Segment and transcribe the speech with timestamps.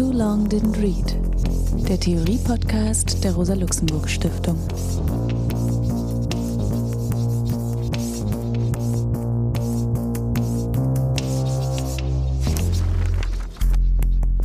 [0.00, 1.14] Too Long Didn't Read,
[1.86, 4.56] der Theorie-Podcast der Rosa-Luxemburg-Stiftung.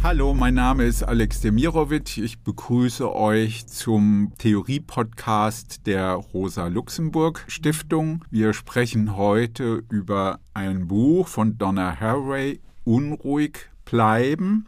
[0.04, 2.18] Hallo, mein Name ist Alex Demirovic.
[2.18, 8.26] Ich begrüße euch zum Theorie-Podcast der Rosa-Luxemburg-Stiftung.
[8.30, 14.66] Wir sprechen heute über ein Buch von Donna Haraway, Unruhig bleiben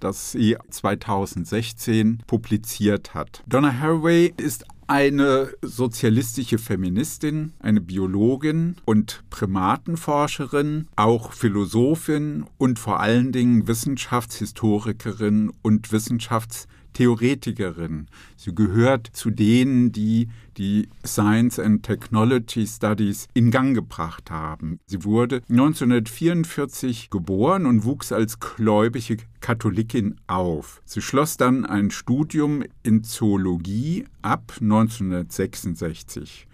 [0.00, 3.42] das sie 2016 publiziert hat.
[3.46, 13.32] Donna Haraway ist eine sozialistische Feministin, eine Biologin und Primatenforscherin, auch Philosophin und vor allen
[13.32, 18.06] Dingen Wissenschaftshistorikerin und Wissenschafts Theoretikerin.
[18.38, 24.78] Sie gehört zu denen, die die Science and Technology Studies in Gang gebracht haben.
[24.86, 30.80] Sie wurde 1944 geboren und wuchs als gläubige Katholikin auf.
[30.86, 36.46] Sie schloss dann ein Studium in Zoologie ab 1966.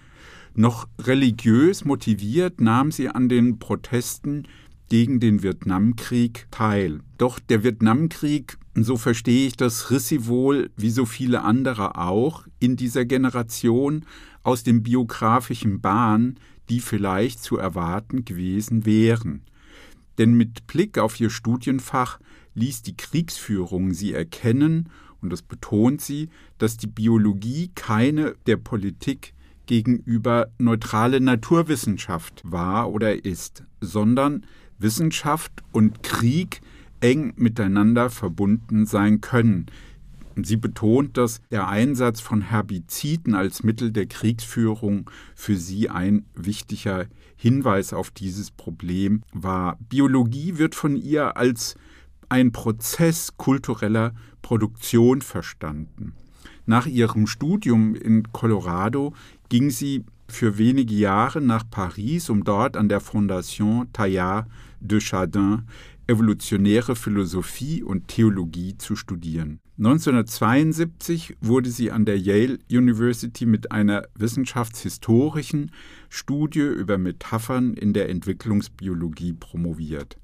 [0.55, 4.49] Noch religiös motiviert nahm sie an den Protesten
[4.89, 6.99] gegen den Vietnamkrieg teil.
[7.17, 12.47] Doch der Vietnamkrieg, so verstehe ich das, riss sie wohl, wie so viele andere auch,
[12.59, 14.07] in dieser Generation
[14.43, 16.37] aus dem biografischen Bahn,
[16.69, 19.43] die vielleicht zu erwarten gewesen wären.
[20.19, 22.19] Denn mit Blick auf ihr Studienfach
[22.55, 24.89] ließ die Kriegsführung sie erkennen,
[25.21, 29.35] und das betont sie, dass die Biologie keine der Politik
[29.67, 34.45] gegenüber neutrale Naturwissenschaft war oder ist, sondern
[34.79, 36.61] Wissenschaft und Krieg
[37.03, 39.67] eng miteinander verbunden sein können.
[40.37, 47.07] Sie betont, dass der Einsatz von Herbiziden als Mittel der Kriegsführung für sie ein wichtiger
[47.37, 49.77] Hinweis auf dieses Problem war.
[49.91, 51.75] Biologie wird von ihr als
[52.29, 56.15] ein Prozess kultureller Produktion verstanden.
[56.65, 59.13] Nach ihrem Studium in Colorado
[59.49, 64.47] ging sie für wenige Jahre nach Paris, um dort an der Fondation Taillard
[64.81, 65.65] de Chardin
[66.07, 69.61] evolutionäre Philosophie und Theologie zu studieren.
[69.79, 75.73] 1972 wurde sie an der Yale University mit einer wissenschaftshistorischen
[76.09, 80.19] Studie über Metaphern in der Entwicklungsbiologie promoviert.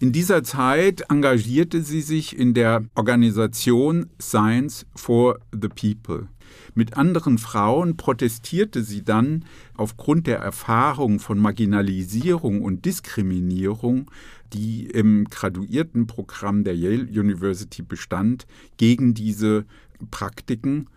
[0.00, 6.28] In dieser Zeit engagierte sie sich in der Organisation Science for the People.
[6.74, 9.44] Mit anderen Frauen protestierte sie dann
[9.74, 14.10] aufgrund der Erfahrung von Marginalisierung und Diskriminierung,
[14.52, 18.46] die im Graduiertenprogramm der Yale University bestand,
[18.76, 19.64] gegen diese
[20.10, 20.88] Praktiken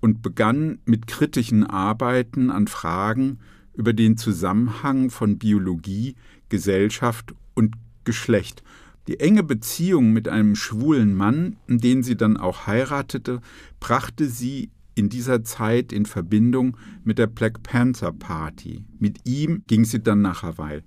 [0.00, 3.38] und begann mit kritischen Arbeiten an Fragen
[3.74, 6.16] über den Zusammenhang von Biologie,
[6.48, 8.62] Gesellschaft und Geschlecht.
[9.08, 13.40] Die enge Beziehung mit einem schwulen Mann, den sie dann auch heiratete,
[13.80, 18.84] brachte sie in dieser Zeit in Verbindung mit der Black Panther Party.
[18.98, 20.82] Mit ihm ging sie dann nach Hawaii.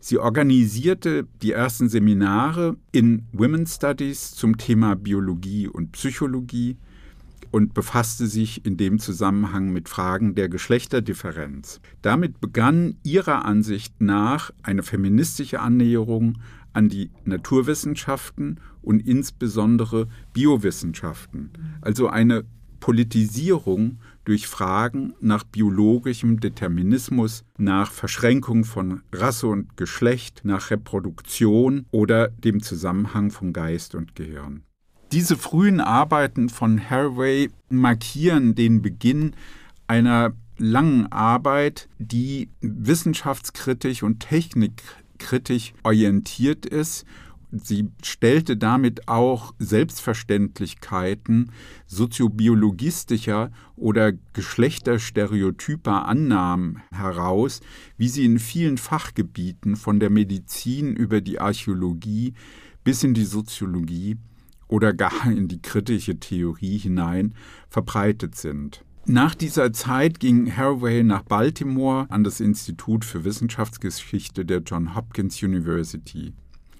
[0.00, 6.76] Sie organisierte die ersten Seminare in Women's Studies zum Thema Biologie und Psychologie
[7.50, 11.80] und befasste sich in dem Zusammenhang mit Fragen der Geschlechterdifferenz.
[12.02, 16.38] Damit begann ihrer Ansicht nach eine feministische Annäherung
[16.72, 22.44] an die Naturwissenschaften und insbesondere Biowissenschaften, also eine
[22.80, 23.98] Politisierung
[24.28, 32.62] durch Fragen nach biologischem Determinismus, nach Verschränkung von Rasse und Geschlecht, nach Reproduktion oder dem
[32.62, 34.64] Zusammenhang von Geist und Gehirn.
[35.12, 39.32] Diese frühen Arbeiten von Haraway markieren den Beginn
[39.86, 47.06] einer langen Arbeit, die wissenschaftskritisch und technikkritisch orientiert ist
[47.50, 51.50] Sie stellte damit auch Selbstverständlichkeiten
[51.86, 57.60] soziobiologistischer oder geschlechterstereotyper Annahmen heraus,
[57.96, 62.34] wie sie in vielen Fachgebieten von der Medizin über die Archäologie
[62.84, 64.18] bis in die Soziologie
[64.68, 67.34] oder gar in die kritische Theorie hinein
[67.70, 68.84] verbreitet sind.
[69.06, 75.42] Nach dieser Zeit ging Haraway nach Baltimore an das Institut für Wissenschaftsgeschichte der Johns Hopkins
[75.42, 76.34] University.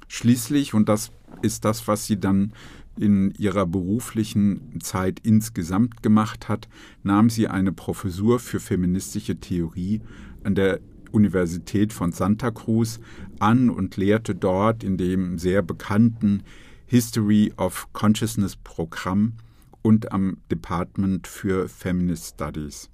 [0.09, 1.13] Schließlich, und das
[1.43, 2.53] ist das, was sie dann
[2.99, 6.69] in ihrer beruflichen Zeit insgesamt gemacht hat,
[7.03, 10.01] nahm sie eine Professur für feministische Theorie
[10.43, 10.81] an der
[11.13, 13.01] Universität von Santa Cruz
[13.39, 16.43] an und lehrte dort in dem sehr bekannten
[16.87, 19.35] History of Consciousness Programm
[19.83, 22.91] und am Department für Feminist Studies.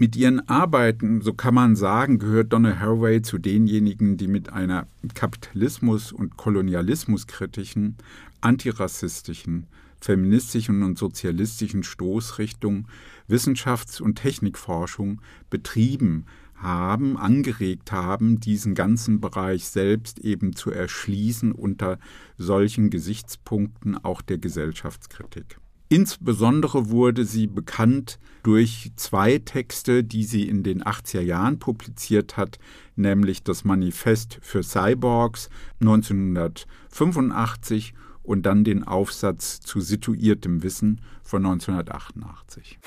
[0.00, 4.86] Mit ihren Arbeiten, so kann man sagen, gehört Donna Haraway zu denjenigen, die mit einer
[5.12, 7.96] Kapitalismus- und Kolonialismuskritischen,
[8.40, 9.66] antirassistischen,
[10.00, 12.88] feministischen und sozialistischen Stoßrichtung
[13.28, 15.20] Wissenschafts- und Technikforschung
[15.50, 16.24] betrieben
[16.54, 21.98] haben, angeregt haben, diesen ganzen Bereich selbst eben zu erschließen unter
[22.38, 25.58] solchen Gesichtspunkten auch der Gesellschaftskritik.
[25.92, 32.60] Insbesondere wurde sie bekannt durch zwei Texte, die sie in den 80er Jahren publiziert hat,
[32.94, 35.50] nämlich das Manifest für Cyborgs
[35.80, 42.78] 1985 und dann den Aufsatz zu situiertem Wissen von 1988.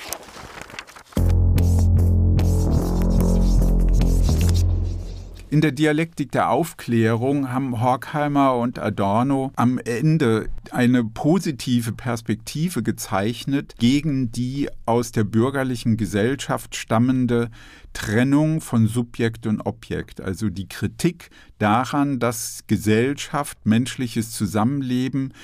[5.54, 13.76] In der Dialektik der Aufklärung haben Horkheimer und Adorno am Ende eine positive Perspektive gezeichnet
[13.78, 17.52] gegen die aus der bürgerlichen Gesellschaft stammende
[17.92, 25.34] Trennung von Subjekt und Objekt, also die Kritik daran, dass Gesellschaft, menschliches Zusammenleben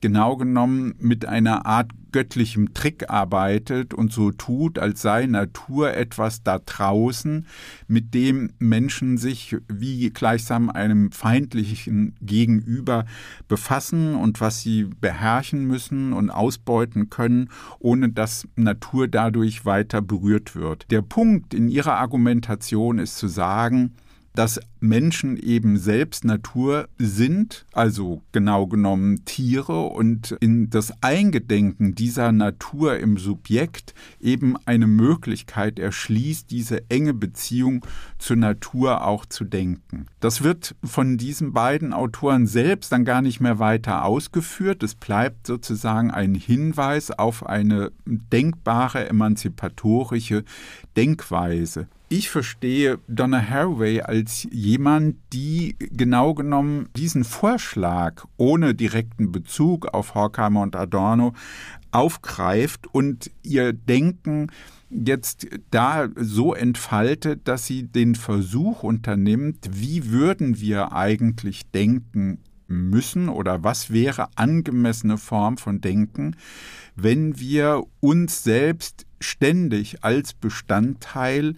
[0.00, 6.42] genau genommen mit einer Art göttlichem Trick arbeitet und so tut, als sei Natur etwas
[6.42, 7.46] da draußen,
[7.86, 13.04] mit dem Menschen sich wie gleichsam einem feindlichen Gegenüber
[13.46, 20.54] befassen und was sie beherrschen müssen und ausbeuten können, ohne dass Natur dadurch weiter berührt
[20.54, 20.90] wird.
[20.90, 23.94] Der Punkt in ihrer Argumentation ist zu sagen,
[24.34, 32.32] dass Menschen eben selbst Natur sind, also genau genommen Tiere und in das Eingedenken dieser
[32.32, 37.84] Natur im Subjekt eben eine Möglichkeit erschließt, diese enge Beziehung
[38.18, 40.06] zur Natur auch zu denken.
[40.20, 44.82] Das wird von diesen beiden Autoren selbst dann gar nicht mehr weiter ausgeführt.
[44.82, 50.44] Es bleibt sozusagen ein Hinweis auf eine denkbare emanzipatorische
[50.96, 51.88] Denkweise.
[52.10, 60.14] Ich verstehe Donna Haraway als jemand, die genau genommen diesen Vorschlag ohne direkten Bezug auf
[60.14, 61.32] Horkheimer und Adorno
[61.90, 64.48] aufgreift und ihr Denken
[64.90, 73.30] jetzt da so entfaltet, dass sie den Versuch unternimmt, wie würden wir eigentlich denken müssen
[73.30, 76.36] oder was wäre angemessene Form von Denken,
[76.94, 81.54] wenn wir uns selbst ständig als Bestandteil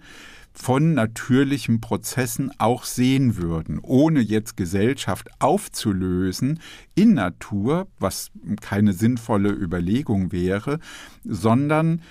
[0.53, 6.59] von natürlichen Prozessen auch sehen würden, ohne jetzt Gesellschaft aufzulösen
[6.95, 10.79] in Natur, was keine sinnvolle Überlegung wäre,
[11.23, 12.01] sondern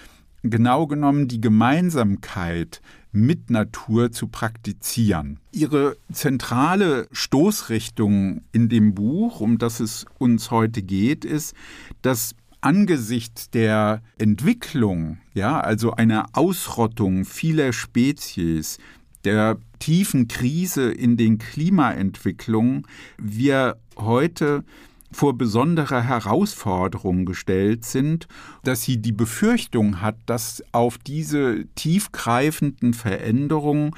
[0.43, 2.81] genau genommen die Gemeinsamkeit
[3.13, 5.41] mit Natur zu praktizieren.
[5.53, 11.55] Ihre zentrale Stoßrichtung in dem Buch, um das es uns heute geht, ist,
[12.03, 18.79] dass angesichts der Entwicklung, ja, also einer Ausrottung vieler Spezies,
[19.25, 22.87] der tiefen Krise in den Klimaentwicklungen,
[23.19, 24.65] wir heute
[25.13, 28.29] vor besondere Herausforderungen gestellt sind,
[28.63, 33.91] dass sie die Befürchtung hat, dass auf diese tiefgreifenden Veränderungen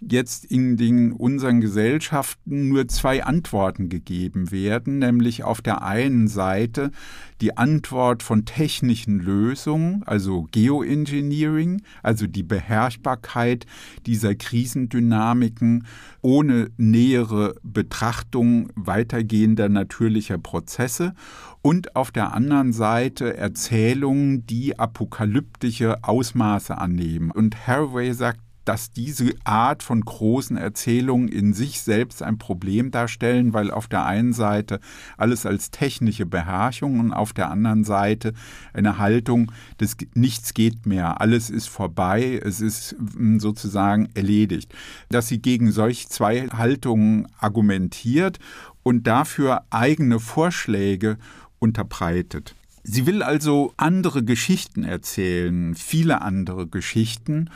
[0.00, 6.92] jetzt in den unseren Gesellschaften nur zwei Antworten gegeben werden, nämlich auf der einen Seite
[7.40, 13.66] die Antwort von technischen Lösungen, also Geoengineering, also die Beherrschbarkeit
[14.06, 15.86] dieser Krisendynamiken
[16.20, 21.14] ohne nähere Betrachtung weitergehender natürlicher Prozesse
[21.62, 27.30] und auf der anderen Seite Erzählungen, die apokalyptische Ausmaße annehmen.
[27.30, 33.52] Und Haraway sagt, dass diese Art von großen Erzählungen in sich selbst ein Problem darstellen,
[33.52, 34.80] weil auf der einen Seite
[35.16, 38.34] alles als technische Beherrschung und auf der anderen Seite
[38.72, 44.74] eine Haltung des Nichts geht mehr, alles ist vorbei, es ist hm, sozusagen erledigt.
[45.08, 48.38] Dass sie gegen solch zwei Haltungen argumentiert
[48.82, 51.18] und dafür eigene Vorschläge
[51.58, 52.54] unterbreitet.
[52.82, 57.50] Sie will also andere Geschichten erzählen, viele andere Geschichten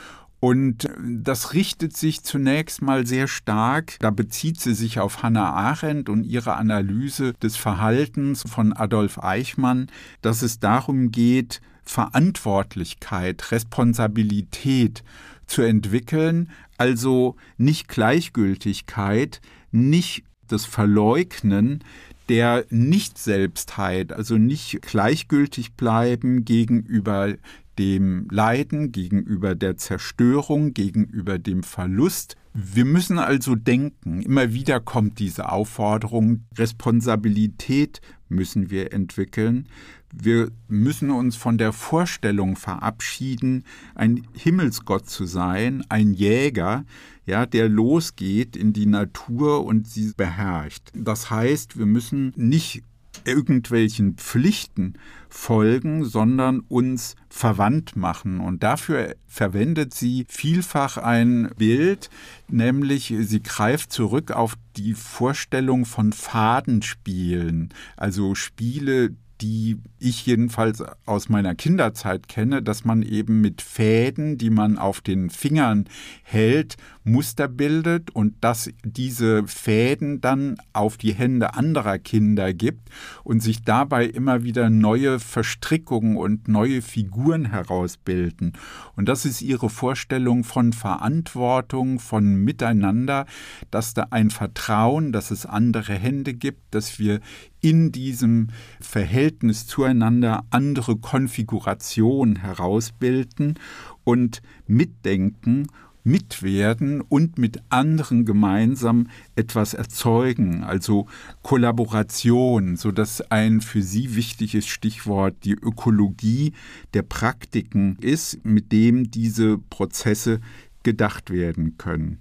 [0.44, 6.10] und das richtet sich zunächst mal sehr stark, da bezieht sie sich auf Hannah Arendt
[6.10, 9.86] und ihre Analyse des Verhaltens von Adolf Eichmann,
[10.20, 15.02] dass es darum geht, Verantwortlichkeit, Responsabilität
[15.46, 21.82] zu entwickeln, also nicht Gleichgültigkeit, nicht das Verleugnen
[22.28, 27.32] der Nicht-Selbstheit, also nicht gleichgültig bleiben gegenüber
[27.78, 32.36] dem Leiden, gegenüber der Zerstörung, gegenüber dem Verlust.
[32.52, 34.22] Wir müssen also denken.
[34.22, 39.68] Immer wieder kommt diese Aufforderung, Responsabilität müssen wir entwickeln.
[40.12, 43.64] Wir müssen uns von der Vorstellung verabschieden,
[43.96, 46.84] ein Himmelsgott zu sein, ein Jäger,
[47.26, 50.90] ja, der losgeht in die Natur und sie beherrscht.
[50.94, 52.84] Das heißt, wir müssen nicht
[53.24, 54.94] irgendwelchen Pflichten
[55.28, 58.40] folgen, sondern uns verwandt machen.
[58.40, 62.10] Und dafür verwendet sie vielfach ein Bild,
[62.48, 71.28] nämlich sie greift zurück auf die Vorstellung von Fadenspielen, also Spiele, die ich jedenfalls aus
[71.28, 75.86] meiner Kinderzeit kenne, dass man eben mit Fäden, die man auf den Fingern
[76.22, 82.88] hält, Muster bildet und dass diese Fäden dann auf die Hände anderer Kinder gibt
[83.22, 88.54] und sich dabei immer wieder neue Verstrickungen und neue Figuren herausbilden.
[88.96, 93.26] Und das ist ihre Vorstellung von Verantwortung, von Miteinander,
[93.70, 97.20] dass da ein Vertrauen, dass es andere Hände gibt, dass wir
[97.60, 98.48] in diesem
[98.80, 103.58] Verhältnis zueinander andere Konfigurationen herausbilden
[104.04, 105.66] und mitdenken
[106.04, 111.06] mitwerden und mit anderen gemeinsam etwas erzeugen, also
[111.42, 116.52] Kollaboration, so dass ein für sie wichtiges Stichwort die Ökologie
[116.92, 120.40] der Praktiken ist, mit dem diese Prozesse
[120.82, 122.20] gedacht werden können.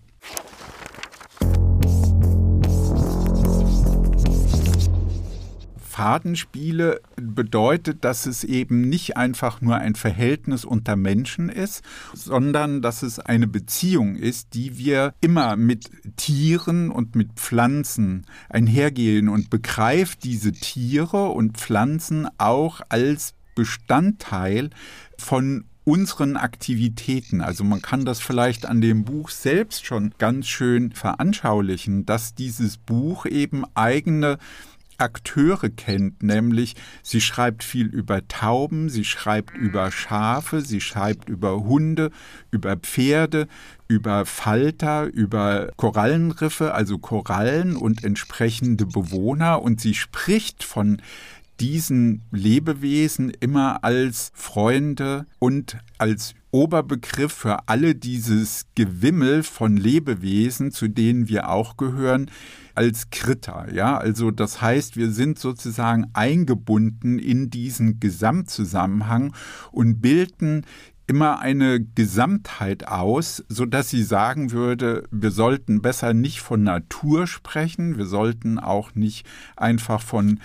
[5.93, 11.83] Fadenspiele bedeutet, dass es eben nicht einfach nur ein Verhältnis unter Menschen ist,
[12.15, 19.29] sondern dass es eine Beziehung ist, die wir immer mit Tieren und mit Pflanzen einhergehen
[19.29, 24.71] und begreift diese Tiere und Pflanzen auch als Bestandteil
[25.19, 27.41] von unseren Aktivitäten.
[27.41, 32.77] Also man kann das vielleicht an dem Buch selbst schon ganz schön veranschaulichen, dass dieses
[32.77, 34.38] Buch eben eigene
[35.03, 41.63] Akteure kennt, nämlich sie schreibt viel über Tauben, sie schreibt über Schafe, sie schreibt über
[41.63, 42.10] Hunde,
[42.50, 43.48] über Pferde,
[43.88, 49.62] über Falter, über Korallenriffe, also Korallen und entsprechende Bewohner.
[49.62, 51.01] Und sie spricht von
[51.60, 60.88] diesen Lebewesen immer als Freunde und als Oberbegriff für alle dieses Gewimmel von Lebewesen, zu
[60.88, 62.29] denen wir auch gehören,
[62.75, 63.68] als Krita.
[63.72, 69.34] Ja, also das heißt, wir sind sozusagen eingebunden in diesen Gesamtzusammenhang
[69.72, 70.65] und bilden
[71.06, 77.27] immer eine Gesamtheit aus, so dass sie sagen würde, wir sollten besser nicht von Natur
[77.27, 79.25] sprechen, wir sollten auch nicht
[79.58, 80.39] einfach von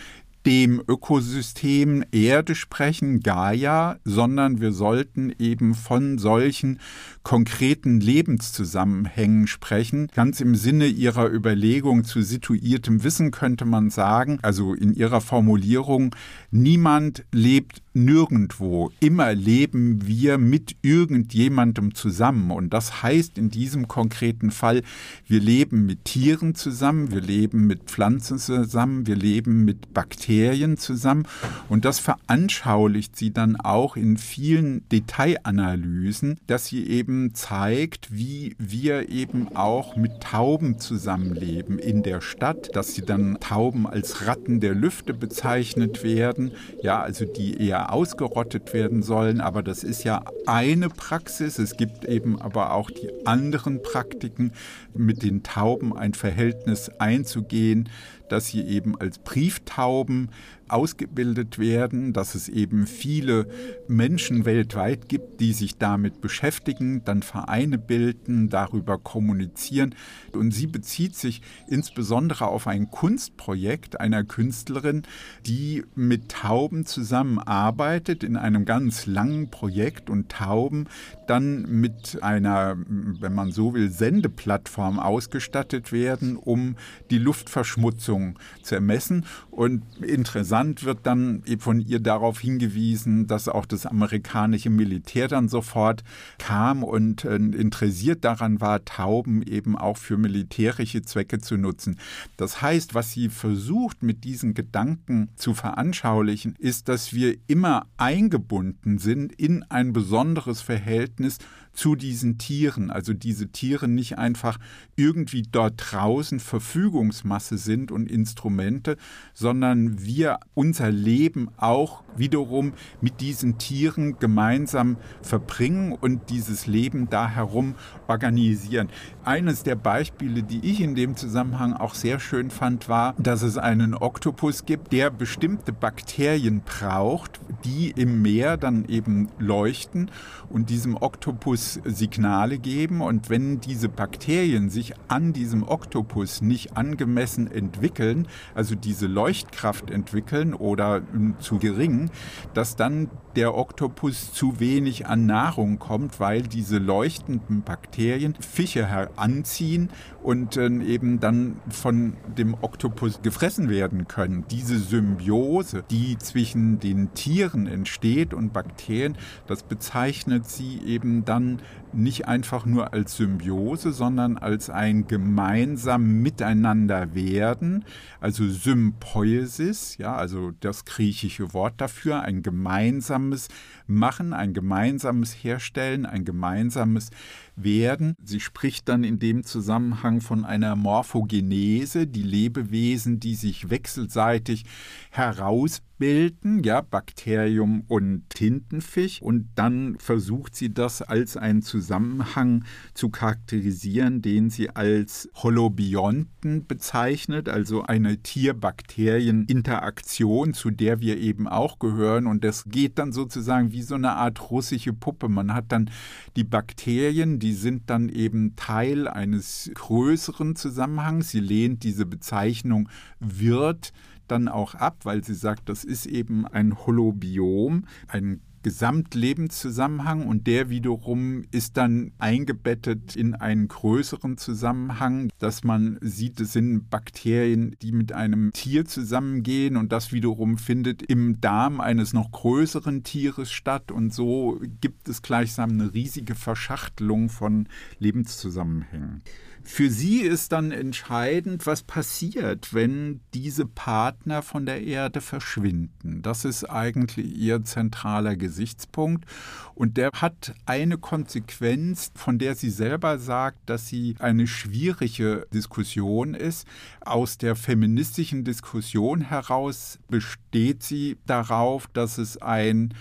[0.46, 6.78] dem Ökosystem Erde sprechen, Gaia, sondern wir sollten eben von solchen
[7.22, 10.08] konkreten Lebenszusammenhängen sprechen.
[10.14, 16.14] Ganz im Sinne ihrer Überlegung zu situiertem Wissen könnte man sagen, also in ihrer Formulierung,
[16.50, 18.92] niemand lebt nirgendwo.
[19.00, 22.52] Immer leben wir mit irgendjemandem zusammen.
[22.52, 24.82] Und das heißt in diesem konkreten Fall,
[25.26, 30.27] wir leben mit Tieren zusammen, wir leben mit Pflanzen zusammen, wir leben mit Bakterien
[30.76, 31.26] zusammen.
[31.68, 39.08] Und das veranschaulicht sie dann auch in vielen Detailanalysen, dass sie eben zeigt, wie wir
[39.08, 44.74] eben auch mit Tauben zusammenleben in der Stadt, dass sie dann Tauben als Ratten der
[44.74, 49.40] Lüfte bezeichnet werden, ja, also die eher ausgerottet werden sollen.
[49.40, 51.58] Aber das ist ja eine Praxis.
[51.58, 54.52] Es gibt eben aber auch die anderen Praktiken,
[54.94, 57.88] mit den Tauben ein Verhältnis einzugehen,
[58.28, 60.30] dass sie eben als Brieftauben
[60.70, 63.48] ausgebildet werden, dass es eben viele
[63.88, 69.94] Menschen weltweit gibt, die sich damit beschäftigen, dann Vereine bilden, darüber kommunizieren.
[70.32, 75.02] Und sie bezieht sich insbesondere auf ein Kunstprojekt einer Künstlerin,
[75.46, 80.86] die mit Tauben zusammenarbeitet in einem ganz langen Projekt und Tauben
[81.26, 86.76] dann mit einer, wenn man so will, Sendeplattform ausgestattet werden, um
[87.10, 89.24] die Luftverschmutzung zu ermessen.
[89.50, 96.04] Und interessant wird dann von ihr darauf hingewiesen, dass auch das amerikanische Militär dann sofort
[96.38, 101.98] kam und äh, interessiert daran war, Tauben eben auch für militärische Zwecke zu nutzen.
[102.36, 108.98] Das heißt, was sie versucht mit diesen Gedanken zu veranschaulichen, ist, dass wir immer eingebunden
[108.98, 111.38] sind in ein besonderes Verhältnis
[111.78, 112.90] zu diesen Tieren.
[112.90, 114.58] Also diese Tiere nicht einfach
[114.96, 118.96] irgendwie dort draußen Verfügungsmasse sind und Instrumente,
[119.32, 127.28] sondern wir unser Leben auch wiederum mit diesen Tieren gemeinsam verbringen und dieses Leben da
[127.28, 127.76] herum
[128.08, 128.88] organisieren.
[129.24, 133.56] Eines der Beispiele, die ich in dem Zusammenhang auch sehr schön fand, war, dass es
[133.56, 140.10] einen Oktopus gibt, der bestimmte Bakterien braucht, die im Meer dann eben leuchten
[140.48, 143.00] und diesem Oktopus Signale geben.
[143.00, 150.37] Und wenn diese Bakterien sich an diesem Oktopus nicht angemessen entwickeln, also diese Leuchtkraft entwickeln
[150.54, 151.02] oder
[151.38, 152.10] zu gering,
[152.54, 159.90] dass dann der Oktopus zu wenig an Nahrung kommt, weil diese leuchtenden Bakterien Fische heranziehen
[160.22, 164.44] und äh, eben dann von dem Oktopus gefressen werden können.
[164.50, 171.60] Diese Symbiose, die zwischen den Tieren entsteht und Bakterien, das bezeichnet sie eben dann
[171.92, 177.84] nicht einfach nur als Symbiose, sondern als ein gemeinsam Miteinander werden,
[178.20, 183.48] also Sympoiesis, ja, also das griechische Wort dafür, ein gemeinsames
[183.88, 187.10] Machen, ein gemeinsames Herstellen, ein gemeinsames
[187.56, 188.14] Werden.
[188.22, 194.64] Sie spricht dann in dem Zusammenhang von einer Morphogenese, die Lebewesen, die sich wechselseitig
[195.10, 199.20] heraus bilden, ja, Bakterium und Tintenfisch.
[199.20, 202.64] Und dann versucht sie das als einen Zusammenhang
[202.94, 211.78] zu charakterisieren, den sie als Holobionten bezeichnet, also eine Tier-Bakterien-Interaktion, zu der wir eben auch
[211.78, 212.26] gehören.
[212.26, 215.28] Und das geht dann sozusagen wie so eine Art russische Puppe.
[215.28, 215.90] Man hat dann
[216.36, 221.30] die Bakterien, die sind dann eben Teil eines größeren Zusammenhangs.
[221.30, 222.88] Sie lehnt diese Bezeichnung
[223.18, 223.92] Wirt
[224.30, 230.68] dann auch ab, weil sie sagt, das ist eben ein Holobiom, ein Gesamtlebenszusammenhang und der
[230.68, 237.92] wiederum ist dann eingebettet in einen größeren Zusammenhang, dass man sieht, es sind Bakterien, die
[237.92, 243.92] mit einem Tier zusammengehen und das wiederum findet im Darm eines noch größeren Tieres statt
[243.92, 247.68] und so gibt es gleichsam eine riesige Verschachtelung von
[247.98, 249.22] Lebenszusammenhängen.
[249.70, 256.22] Für sie ist dann entscheidend, was passiert, wenn diese Partner von der Erde verschwinden.
[256.22, 259.26] Das ist eigentlich ihr zentraler Gesichtspunkt.
[259.74, 266.32] Und der hat eine Konsequenz, von der sie selber sagt, dass sie eine schwierige Diskussion
[266.32, 266.66] ist.
[267.02, 272.94] Aus der feministischen Diskussion heraus besteht sie darauf, dass es ein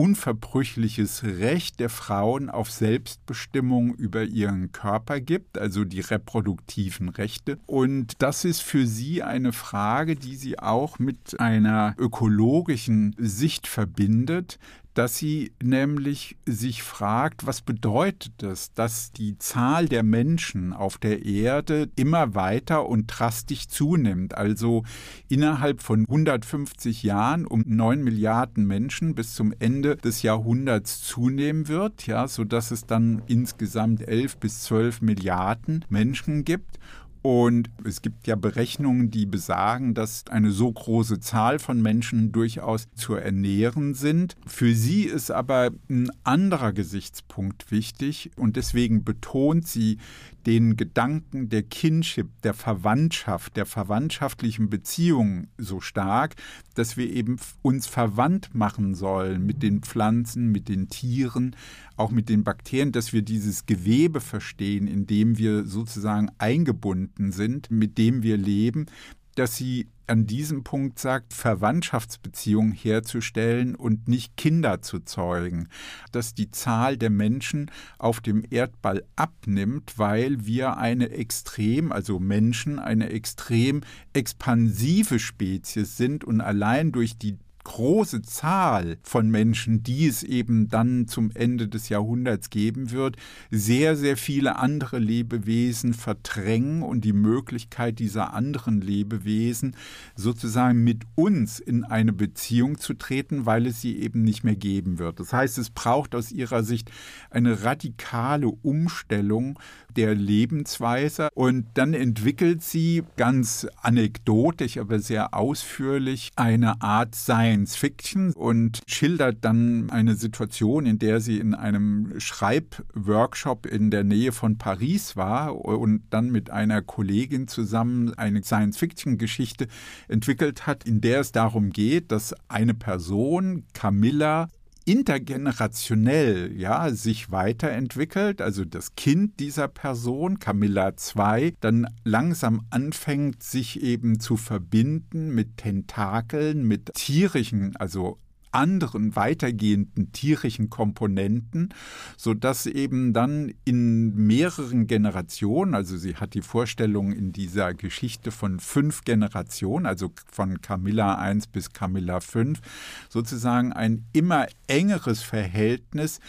[0.00, 7.58] unverbrüchliches Recht der Frauen auf Selbstbestimmung über ihren Körper gibt, also die reproduktiven Rechte.
[7.66, 14.58] Und das ist für sie eine Frage, die sie auch mit einer ökologischen Sicht verbindet,
[14.94, 21.24] dass sie nämlich sich fragt, was bedeutet es, dass die Zahl der Menschen auf der
[21.24, 24.36] Erde immer weiter und drastisch zunimmt.
[24.36, 24.84] Also
[25.28, 32.06] innerhalb von 150 Jahren um 9 Milliarden Menschen bis zum Ende des Jahrhunderts zunehmen wird,
[32.06, 36.78] ja, sodass es dann insgesamt 11 bis 12 Milliarden Menschen gibt.
[37.22, 42.86] Und es gibt ja Berechnungen, die besagen, dass eine so große Zahl von Menschen durchaus
[42.94, 44.36] zu ernähren sind.
[44.46, 49.98] Für sie ist aber ein anderer Gesichtspunkt wichtig und deswegen betont sie
[50.46, 56.36] den Gedanken der Kinship, der Verwandtschaft, der verwandtschaftlichen Beziehungen so stark,
[56.74, 61.56] dass wir eben uns verwandt machen sollen mit den Pflanzen, mit den Tieren,
[61.96, 67.70] auch mit den Bakterien, dass wir dieses Gewebe verstehen, in dem wir sozusagen eingebunden sind,
[67.70, 68.86] mit dem wir leben,
[69.34, 75.68] dass sie an diesem Punkt sagt, Verwandtschaftsbeziehungen herzustellen und nicht Kinder zu zeugen,
[76.10, 82.80] dass die Zahl der Menschen auf dem Erdball abnimmt, weil wir eine extrem, also Menschen,
[82.80, 90.22] eine extrem expansive Spezies sind und allein durch die große Zahl von Menschen, die es
[90.22, 93.16] eben dann zum Ende des Jahrhunderts geben wird,
[93.50, 99.76] sehr, sehr viele andere Lebewesen verdrängen und die Möglichkeit dieser anderen Lebewesen
[100.14, 104.98] sozusagen mit uns in eine Beziehung zu treten, weil es sie eben nicht mehr geben
[104.98, 105.20] wird.
[105.20, 106.90] Das heißt, es braucht aus ihrer Sicht
[107.30, 109.58] eine radikale Umstellung
[109.96, 117.74] der Lebensweise und dann entwickelt sie ganz anekdotisch, aber sehr ausführlich eine Art Sein Science
[117.74, 124.30] Fiction und schildert dann eine Situation, in der sie in einem Schreibworkshop in der Nähe
[124.30, 129.66] von Paris war und dann mit einer Kollegin zusammen eine Science Fiction Geschichte
[130.06, 134.48] entwickelt hat, in der es darum geht, dass eine Person, Camilla,
[134.84, 143.82] intergenerationell ja sich weiterentwickelt, also das Kind dieser Person, Camilla 2, dann langsam anfängt, sich
[143.82, 148.18] eben zu verbinden mit Tentakeln, mit tierischen, also
[148.52, 151.74] anderen weitergehenden tierischen Komponenten,
[152.16, 158.30] so dass eben dann in mehreren Generationen, also sie hat die Vorstellung in dieser Geschichte
[158.30, 162.60] von fünf Generationen, also von Camilla 1 bis Camilla 5,
[163.08, 166.20] sozusagen ein immer engeres Verhältnis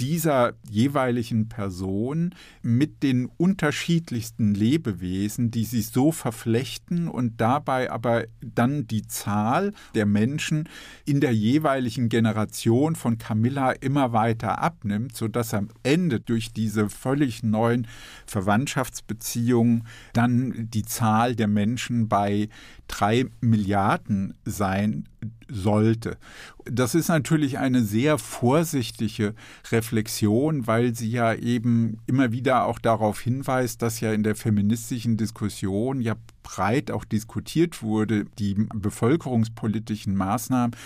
[0.00, 8.86] dieser jeweiligen Person mit den unterschiedlichsten Lebewesen, die sich so verflechten und dabei aber dann
[8.86, 10.68] die Zahl der Menschen
[11.04, 17.42] in der jeweiligen Generation von Camilla immer weiter abnimmt, sodass am Ende durch diese völlig
[17.42, 17.86] neuen
[18.26, 22.48] Verwandtschaftsbeziehungen dann die Zahl der Menschen bei
[22.92, 25.08] drei Milliarden sein
[25.48, 26.18] sollte.
[26.64, 29.34] Das ist natürlich eine sehr vorsichtige
[29.70, 35.16] Reflexion, weil sie ja eben immer wieder auch darauf hinweist, dass ja in der feministischen
[35.16, 40.76] Diskussion ja breit auch diskutiert wurde, die bevölkerungspolitischen Maßnahmen,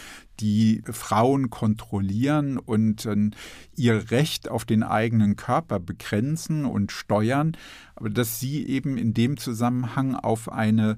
[0.40, 3.30] die Frauen kontrollieren und äh,
[3.74, 7.56] ihr Recht auf den eigenen Körper begrenzen und steuern,
[7.94, 10.96] aber dass sie eben in dem Zusammenhang auf eine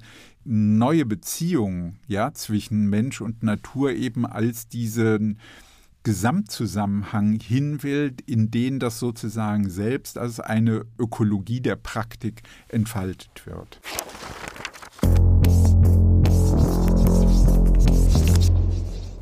[0.49, 5.39] neue Beziehung ja, zwischen Mensch und Natur eben als diesen
[6.05, 13.81] Gesamtzusammenhang hin will, in den das sozusagen selbst als eine Ökologie der Praktik entfaltet wird.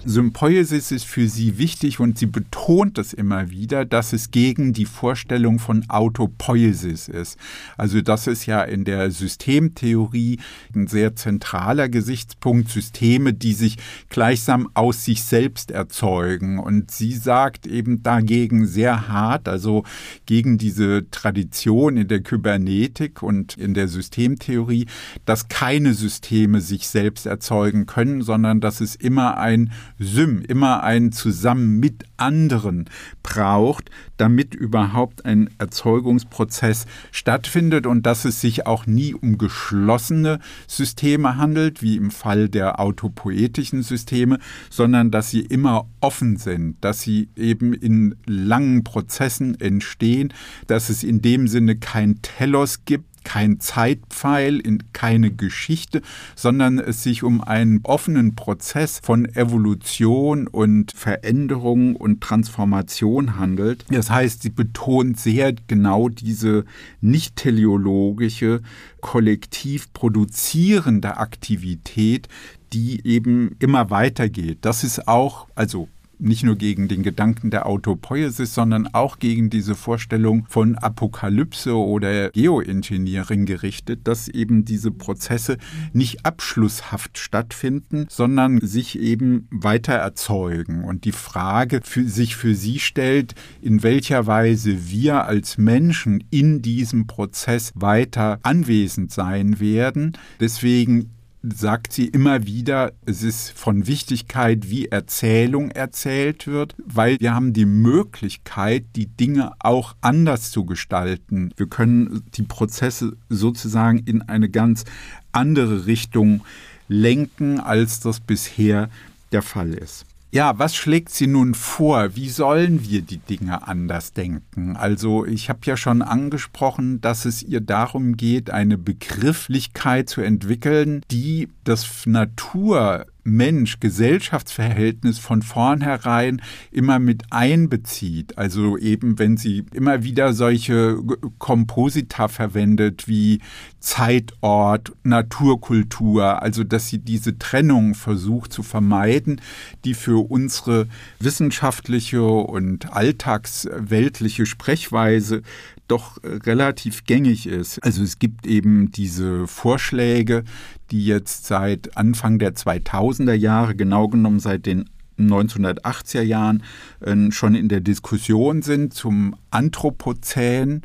[0.08, 4.84] Sympoiesis ist für sie wichtig und sie betont es immer wieder, dass es gegen die
[4.84, 7.36] Vorstellung von Autopoiesis ist.
[7.76, 10.38] Also das ist ja in der Systemtheorie
[10.72, 16.60] ein sehr zentraler Gesichtspunkt, Systeme, die sich gleichsam aus sich selbst erzeugen.
[16.60, 19.82] Und sie sagt eben dagegen sehr hart, also
[20.24, 24.86] gegen diese Tradition in der Kybernetik und in der Systemtheorie,
[25.24, 31.12] dass keine Systeme sich selbst erzeugen können, sondern dass es immer ein Sym, immer ein
[31.12, 32.88] Zusammen mit anderen
[33.22, 41.36] braucht, damit überhaupt ein Erzeugungsprozess stattfindet und dass es sich auch nie um geschlossene Systeme
[41.36, 44.38] handelt, wie im Fall der autopoetischen Systeme,
[44.70, 50.32] sondern dass sie immer offen sind, dass sie eben in langen Prozessen entstehen,
[50.66, 56.00] dass es in dem Sinne kein Telos gibt, kein Zeitpfeil, in keine Geschichte,
[56.36, 63.84] sondern es sich um einen offenen Prozess von Evolution und Veränderung und Transformation handelt.
[63.90, 66.64] Das heißt, sie betont sehr genau diese
[67.00, 68.62] nicht teleologische,
[69.00, 72.28] kollektiv produzierende Aktivität,
[72.72, 74.58] die eben immer weitergeht.
[74.60, 79.74] Das ist auch, also nicht nur gegen den Gedanken der Autopoiesis, sondern auch gegen diese
[79.74, 85.58] Vorstellung von Apokalypse oder Geoengineering gerichtet, dass eben diese Prozesse
[85.92, 90.84] nicht abschlusshaft stattfinden, sondern sich eben weiter erzeugen.
[90.84, 96.62] Und die Frage für sich für sie stellt, in welcher Weise wir als Menschen in
[96.62, 100.16] diesem Prozess weiter anwesend sein werden.
[100.40, 101.15] Deswegen
[101.54, 107.52] sagt sie immer wieder, es ist von Wichtigkeit, wie Erzählung erzählt wird, weil wir haben
[107.52, 111.52] die Möglichkeit, die Dinge auch anders zu gestalten.
[111.56, 114.84] Wir können die Prozesse sozusagen in eine ganz
[115.32, 116.42] andere Richtung
[116.88, 118.88] lenken, als das bisher
[119.32, 120.05] der Fall ist.
[120.32, 122.16] Ja, was schlägt sie nun vor?
[122.16, 124.76] Wie sollen wir die Dinge anders denken?
[124.76, 131.02] Also ich habe ja schon angesprochen, dass es ihr darum geht, eine Begrifflichkeit zu entwickeln,
[131.10, 138.38] die das Natur Mensch-Gesellschaftsverhältnis von vornherein immer mit einbezieht.
[138.38, 140.98] Also eben, wenn sie immer wieder solche
[141.38, 143.40] Komposita verwendet wie
[143.80, 149.40] Zeitort, Naturkultur, also dass sie diese Trennung versucht zu vermeiden,
[149.84, 150.86] die für unsere
[151.18, 155.42] wissenschaftliche und alltagsweltliche Sprechweise
[155.88, 157.78] doch relativ gängig ist.
[157.84, 160.44] Also es gibt eben diese Vorschläge,
[160.90, 166.62] die jetzt seit Anfang der 2000er Jahre, genau genommen seit den 1980er Jahren,
[167.00, 170.82] äh, schon in der Diskussion sind zum Anthropozän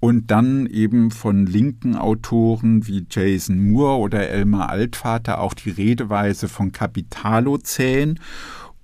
[0.00, 6.48] und dann eben von linken Autoren wie Jason Moore oder Elmar Altvater auch die Redeweise
[6.48, 8.18] von Kapitalozän.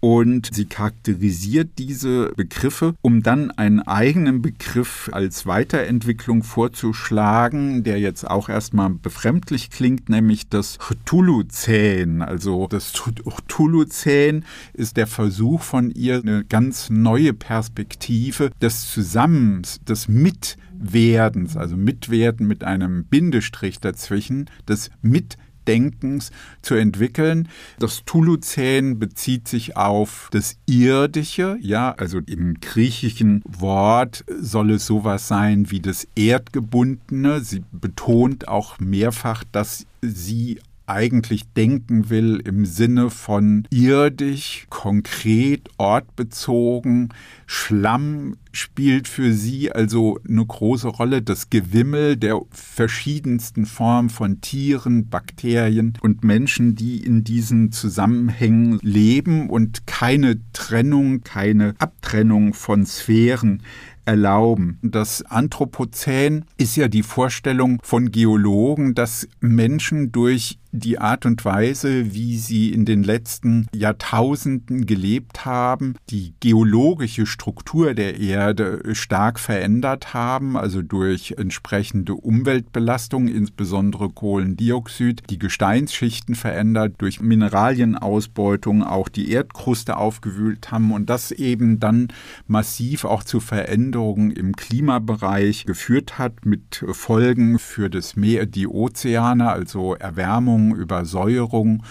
[0.01, 8.29] Und sie charakterisiert diese Begriffe, um dann einen eigenen Begriff als Weiterentwicklung vorzuschlagen, der jetzt
[8.29, 12.23] auch erstmal befremdlich klingt, nämlich das Cthulhu-Zähn.
[12.23, 20.09] Also das Cthulhu-Zähn ist der Versuch von ihr, eine ganz neue Perspektive des Zusammens, des
[20.09, 26.31] Mitwerdens, also Mitwerden mit einem Bindestrich dazwischen, des Mitwerdens Denkens
[26.62, 27.48] zu entwickeln.
[27.79, 35.29] Das Tuluzän bezieht sich auf das Irdische, ja, also im griechischen Wort soll es sowas
[35.29, 37.40] sein wie das Erdgebundene.
[37.40, 47.11] Sie betont auch mehrfach, dass sie eigentlich denken will im Sinne von irdisch, konkret, ortbezogen.
[47.46, 51.22] Schlamm spielt für sie also eine große Rolle.
[51.22, 59.51] Das Gewimmel der verschiedensten Formen von Tieren, Bakterien und Menschen, die in diesen Zusammenhängen leben
[59.51, 63.62] und keine Trennung, keine Abtrennung von Sphären
[64.07, 64.79] erlauben.
[64.83, 72.15] Das Anthropozän ist ja die Vorstellung von Geologen, dass Menschen durch die Art und Weise,
[72.15, 80.15] wie sie in den letzten Jahrtausenden gelebt haben, die geologische Struktur der Erde stark verändert
[80.15, 89.97] haben, also durch entsprechende Umweltbelastung, insbesondere Kohlendioxid, die Gesteinsschichten verändert, durch Mineralienausbeutung auch die Erdkruste
[89.97, 92.09] aufgewühlt haben und das eben dann
[92.47, 99.51] massiv auch zu Veränderungen im Klimabereich geführt hat mit Folgen für das Meer, die Ozeane,
[99.51, 101.83] also Erwärmung Überhitzung, Übersäuerung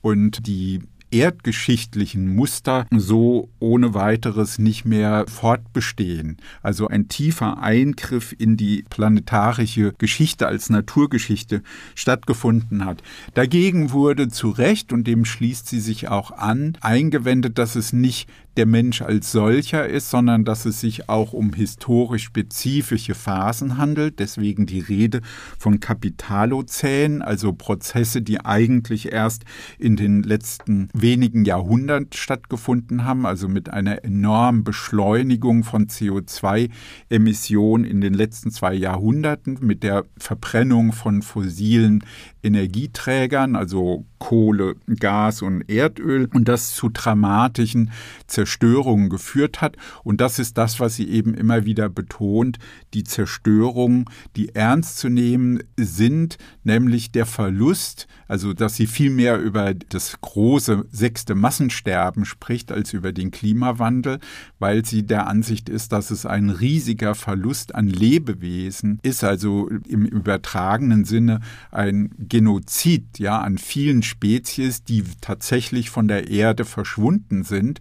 [0.00, 6.38] und die erdgeschichtlichen Muster so ohne weiteres nicht mehr fortbestehen.
[6.62, 11.62] Also ein tiefer Eingriff in die planetarische Geschichte als Naturgeschichte
[11.94, 13.02] stattgefunden hat.
[13.34, 18.26] Dagegen wurde zu Recht, und dem schließt sie sich auch an, eingewendet, dass es nicht
[18.56, 24.18] der Mensch als solcher ist, sondern dass es sich auch um historisch spezifische Phasen handelt.
[24.18, 25.20] Deswegen die Rede
[25.58, 29.44] von Kapitalozän, also Prozesse, die eigentlich erst
[29.78, 38.00] in den letzten wenigen Jahrhunderten stattgefunden haben, also mit einer enormen Beschleunigung von CO2-Emissionen in
[38.00, 42.04] den letzten zwei Jahrhunderten, mit der Verbrennung von fossilen
[42.42, 47.90] Energieträgern, also Kohle, Gas und Erdöl und das zu dramatischen
[48.28, 49.76] Zerstörungen geführt hat.
[50.04, 52.58] Und das ist das, was sie eben immer wieder betont,
[52.94, 54.04] die Zerstörungen,
[54.36, 60.20] die ernst zu nehmen sind, nämlich der Verlust, also dass sie viel mehr über das
[60.20, 64.20] große sechste Massensterben spricht als über den Klimawandel,
[64.60, 70.06] weil sie der Ansicht ist, dass es ein riesiger Verlust an Lebewesen ist, also im
[70.06, 71.40] übertragenen Sinne
[71.72, 77.80] ein Genozid, ja, an vielen Spezies, die tatsächlich von der Erde verschwunden sind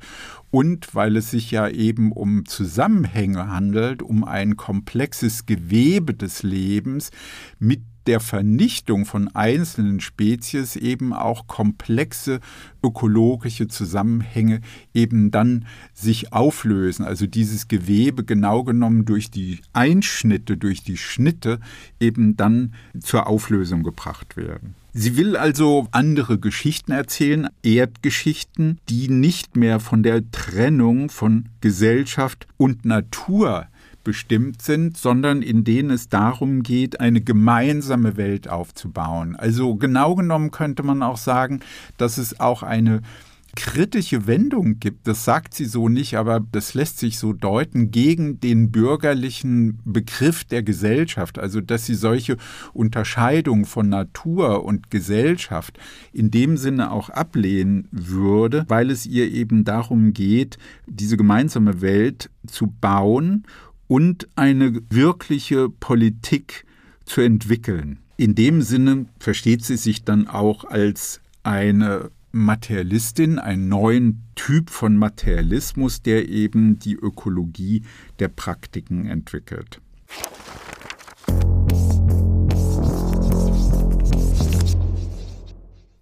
[0.50, 7.12] und weil es sich ja eben um Zusammenhänge handelt, um ein komplexes Gewebe des Lebens
[7.60, 12.40] mit der Vernichtung von einzelnen Spezies eben auch komplexe
[12.84, 14.62] ökologische Zusammenhänge
[14.94, 17.06] eben dann sich auflösen.
[17.06, 21.60] Also dieses Gewebe genau genommen durch die Einschnitte, durch die Schnitte
[22.00, 24.76] eben dann zur Auflösung gebracht werden.
[24.94, 32.46] Sie will also andere Geschichten erzählen, Erdgeschichten, die nicht mehr von der Trennung von Gesellschaft
[32.58, 33.68] und Natur
[34.04, 39.36] bestimmt sind, sondern in denen es darum geht, eine gemeinsame Welt aufzubauen.
[39.36, 41.62] Also genau genommen könnte man auch sagen,
[41.98, 43.02] dass es auch eine
[43.56, 48.40] kritische Wendung gibt, das sagt sie so nicht, aber das lässt sich so deuten, gegen
[48.40, 52.38] den bürgerlichen Begriff der Gesellschaft, also dass sie solche
[52.74, 55.78] Unterscheidung von Natur und Gesellschaft
[56.14, 62.30] in dem Sinne auch ablehnen würde, weil es ihr eben darum geht, diese gemeinsame Welt
[62.48, 63.46] zu bauen
[63.92, 66.64] und eine wirkliche Politik
[67.04, 68.00] zu entwickeln.
[68.16, 74.96] In dem Sinne versteht sie sich dann auch als eine Materialistin, einen neuen Typ von
[74.96, 77.84] Materialismus, der eben die Ökologie
[78.20, 79.82] der Praktiken entwickelt.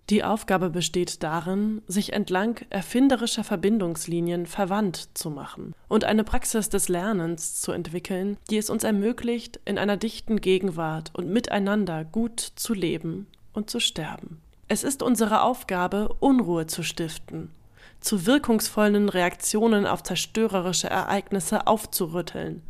[0.09, 6.89] Die Aufgabe besteht darin, sich entlang erfinderischer Verbindungslinien verwandt zu machen und eine Praxis des
[6.89, 12.73] Lernens zu entwickeln, die es uns ermöglicht, in einer dichten Gegenwart und miteinander gut zu
[12.73, 14.41] leben und zu sterben.
[14.67, 17.51] Es ist unsere Aufgabe, Unruhe zu stiften,
[17.99, 22.63] zu wirkungsvollen Reaktionen auf zerstörerische Ereignisse aufzurütteln,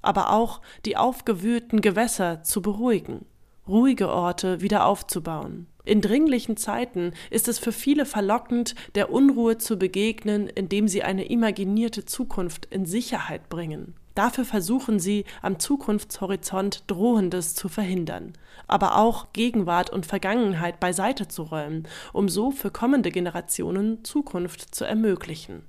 [0.00, 3.26] aber auch die aufgewühlten Gewässer zu beruhigen,
[3.66, 9.78] ruhige Orte wieder aufzubauen In dringlichen Zeiten ist es für viele verlockend, der Unruhe zu
[9.78, 13.94] begegnen, indem sie eine imaginierte Zukunft in Sicherheit bringen.
[14.14, 18.34] Dafür versuchen sie, am Zukunftshorizont Drohendes zu verhindern,
[18.66, 24.84] aber auch Gegenwart und Vergangenheit beiseite zu räumen, um so für kommende Generationen Zukunft zu
[24.84, 25.62] ermöglichen.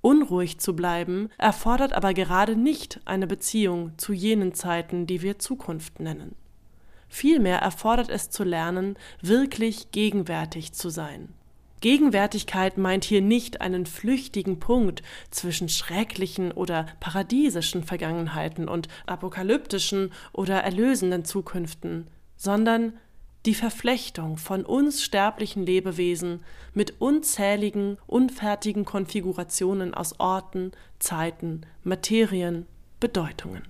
[0.00, 6.00] Unruhig zu bleiben erfordert aber gerade nicht eine Beziehung zu jenen Zeiten, die wir Zukunft
[6.00, 6.34] nennen.
[7.10, 11.34] Vielmehr erfordert es zu lernen, wirklich gegenwärtig zu sein.
[11.80, 20.62] Gegenwärtigkeit meint hier nicht einen flüchtigen Punkt zwischen schrecklichen oder paradiesischen Vergangenheiten und apokalyptischen oder
[20.62, 22.92] erlösenden Zukünften, sondern
[23.46, 26.44] die Verflechtung von uns sterblichen Lebewesen
[26.74, 32.66] mit unzähligen, unfertigen Konfigurationen aus Orten, Zeiten, Materien,
[33.00, 33.62] Bedeutungen.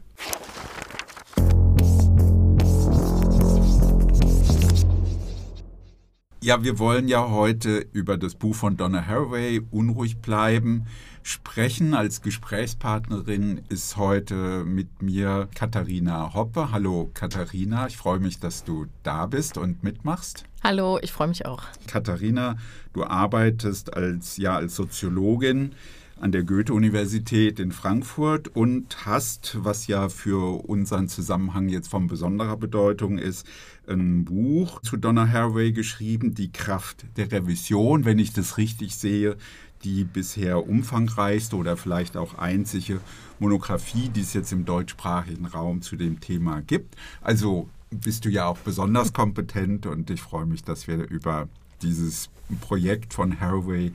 [6.42, 10.86] Ja, wir wollen ja heute über das Buch von Donna Haraway, Unruhig bleiben,
[11.22, 11.92] sprechen.
[11.92, 16.72] Als Gesprächspartnerin ist heute mit mir Katharina Hoppe.
[16.72, 20.44] Hallo Katharina, ich freue mich, dass du da bist und mitmachst.
[20.64, 21.62] Hallo, ich freue mich auch.
[21.86, 22.56] Katharina,
[22.94, 25.74] du arbeitest als, ja, als Soziologin
[26.20, 32.58] an der Goethe-Universität in Frankfurt und hast, was ja für unseren Zusammenhang jetzt von besonderer
[32.58, 33.46] Bedeutung ist,
[33.90, 39.36] ein Buch zu Donna Haraway geschrieben, Die Kraft der Revision, wenn ich das richtig sehe,
[39.84, 43.00] die bisher umfangreichste oder vielleicht auch einzige
[43.38, 46.96] Monographie, die es jetzt im deutschsprachigen Raum zu dem Thema gibt.
[47.20, 51.48] Also bist du ja auch besonders kompetent und ich freue mich, dass wir über
[51.82, 52.28] dieses
[52.60, 53.92] Projekt von Haraway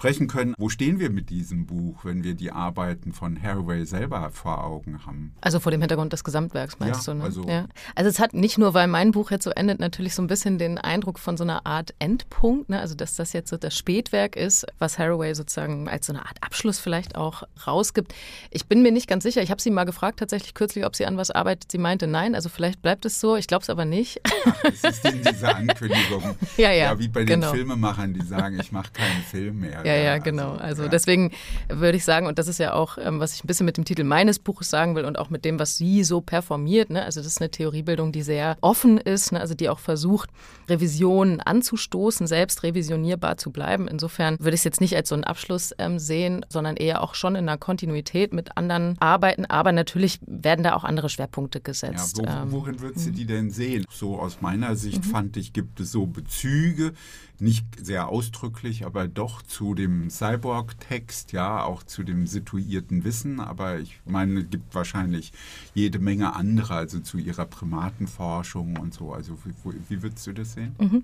[0.00, 0.54] sprechen können.
[0.56, 5.04] Wo stehen wir mit diesem Buch, wenn wir die Arbeiten von Haraway selber vor Augen
[5.04, 5.34] haben?
[5.42, 7.18] Also vor dem Hintergrund des Gesamtwerks meinst ja, du?
[7.18, 7.24] Ne?
[7.24, 7.66] Also, ja.
[7.94, 10.56] also es hat nicht nur, weil mein Buch jetzt so endet, natürlich so ein bisschen
[10.56, 12.80] den Eindruck von so einer Art Endpunkt, ne?
[12.80, 16.38] also dass das jetzt so das Spätwerk ist, was Haraway sozusagen als so eine Art
[16.40, 18.14] Abschluss vielleicht auch rausgibt.
[18.50, 19.42] Ich bin mir nicht ganz sicher.
[19.42, 21.70] Ich habe sie mal gefragt tatsächlich kürzlich, ob sie an was arbeitet.
[21.70, 23.36] Sie meinte nein, also vielleicht bleibt es so.
[23.36, 24.18] Ich glaube es aber nicht.
[24.46, 26.36] Ach, das ist in dieser Ankündigung.
[26.56, 27.52] ja, ja, ja, wie bei den genau.
[27.52, 29.84] Filmemachern, die sagen, ich mache keinen Film mehr.
[29.96, 30.54] Ja, ja, genau.
[30.54, 31.32] Also, deswegen
[31.68, 33.84] würde ich sagen, und das ist ja auch, ähm, was ich ein bisschen mit dem
[33.84, 36.90] Titel meines Buches sagen will und auch mit dem, was sie so performiert.
[36.90, 37.04] Ne?
[37.04, 39.40] Also das ist eine Theoriebildung, die sehr offen ist, ne?
[39.40, 40.30] also die auch versucht,
[40.68, 43.88] Revisionen anzustoßen, selbst revisionierbar zu bleiben.
[43.88, 47.14] Insofern würde ich es jetzt nicht als so einen Abschluss ähm, sehen, sondern eher auch
[47.14, 49.46] schon in einer Kontinuität mit anderen Arbeiten.
[49.46, 52.20] Aber natürlich werden da auch andere Schwerpunkte gesetzt.
[52.24, 53.84] Ja, wo, worin würdest du die denn sehen?
[53.90, 55.10] So aus meiner Sicht mhm.
[55.10, 56.92] fand ich, gibt es so Bezüge,
[57.40, 63.40] nicht sehr ausdrücklich, aber doch zu dem Cyborg-Text, ja, auch zu dem situierten Wissen.
[63.40, 65.32] Aber ich meine, es gibt wahrscheinlich
[65.74, 69.12] jede Menge andere, also zu ihrer Primatenforschung und so.
[69.12, 70.74] Also wie, wie würdest du das sehen?
[70.78, 71.02] Mhm.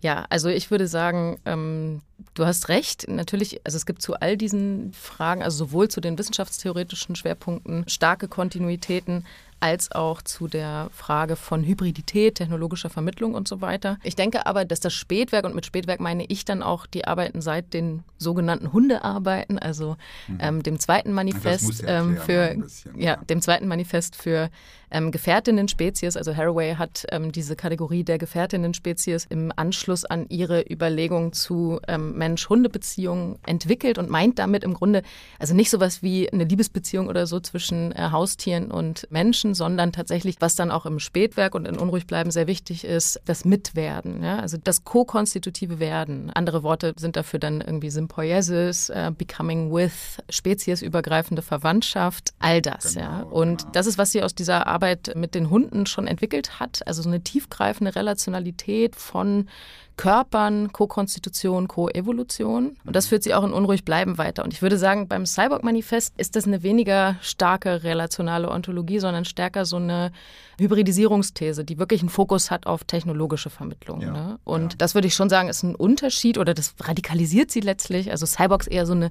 [0.00, 2.00] Ja, also ich würde sagen, ähm,
[2.34, 3.06] du hast recht.
[3.08, 8.28] Natürlich, also es gibt zu all diesen Fragen, also sowohl zu den wissenschaftstheoretischen Schwerpunkten, starke
[8.28, 9.24] Kontinuitäten,
[9.60, 13.98] als auch zu der Frage von Hybridität, technologischer Vermittlung und so weiter.
[14.02, 17.40] Ich denke aber, dass das Spätwerk, und mit Spätwerk meine ich dann auch die Arbeiten
[17.40, 19.96] seit den sogenannten Hundearbeiten, also
[20.28, 20.38] mhm.
[20.40, 24.50] ähm, dem zweiten Manifest ähm, für bisschen, ja, ja, dem zweiten Manifest für
[24.90, 26.16] ähm, Gefährtinnen-Spezies.
[26.16, 32.16] Also Haraway hat ähm, diese Kategorie der Gefährtinnen-Spezies im Anschluss an ihre Überlegung zu ähm,
[32.16, 35.02] Mensch-Hunde-Beziehungen entwickelt und meint damit im Grunde
[35.38, 40.36] also nicht sowas wie eine Liebesbeziehung oder so zwischen äh, Haustieren und Menschen, sondern tatsächlich,
[40.40, 44.38] was dann auch im Spätwerk und in Unruhigbleiben sehr wichtig ist, das Mitwerden, ja?
[44.38, 46.30] also das ko-konstitutive Werden.
[46.30, 52.94] Andere Worte sind dafür dann irgendwie Sympoiesis, äh, Becoming with, speziesübergreifende Verwandtschaft, all das.
[52.94, 53.20] Genau, ja.
[53.22, 53.72] Und genau.
[53.72, 57.08] das ist, was sie aus dieser Arbeit mit den Hunden schon entwickelt hat, also so
[57.08, 59.48] eine tiefgreifende Relationalität von
[59.96, 62.76] Körpern, Co-Konstitution, Co-Evolution.
[62.84, 64.44] Und das führt sie auch in Unruhig bleiben weiter.
[64.44, 69.64] Und ich würde sagen, beim Cyborg-Manifest ist das eine weniger starke relationale Ontologie, sondern stärker
[69.64, 70.12] so eine
[70.58, 74.02] Hybridisierungsthese, die wirklich einen Fokus hat auf technologische Vermittlung.
[74.02, 74.38] Ja, ne?
[74.44, 74.76] Und ja.
[74.78, 78.10] das würde ich schon sagen, ist ein Unterschied oder das radikalisiert sie letztlich.
[78.10, 79.10] Also Cyborgs eher so eine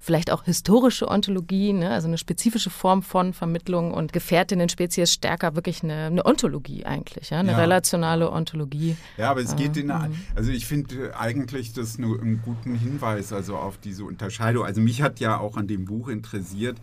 [0.00, 1.90] vielleicht auch historische Ontologie, ne?
[1.90, 7.40] also eine spezifische Form von Vermittlung und Gefährtinnen-Spezies stärker wirklich eine, eine Ontologie eigentlich, ja?
[7.40, 7.58] eine ja.
[7.58, 8.96] relationale Ontologie.
[9.18, 13.32] Ja, aber es geht in, eine, also ich finde eigentlich das nur einen guten Hinweis
[13.32, 14.64] also auf diese Unterscheidung.
[14.64, 16.78] Also mich hat ja auch an dem Buch interessiert,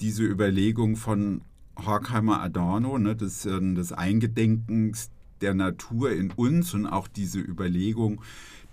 [0.00, 1.42] diese Überlegung von
[1.84, 5.10] Horkheimer Adorno, ne, des, des Eingedenkens
[5.42, 8.22] der Natur in uns und auch diese Überlegung,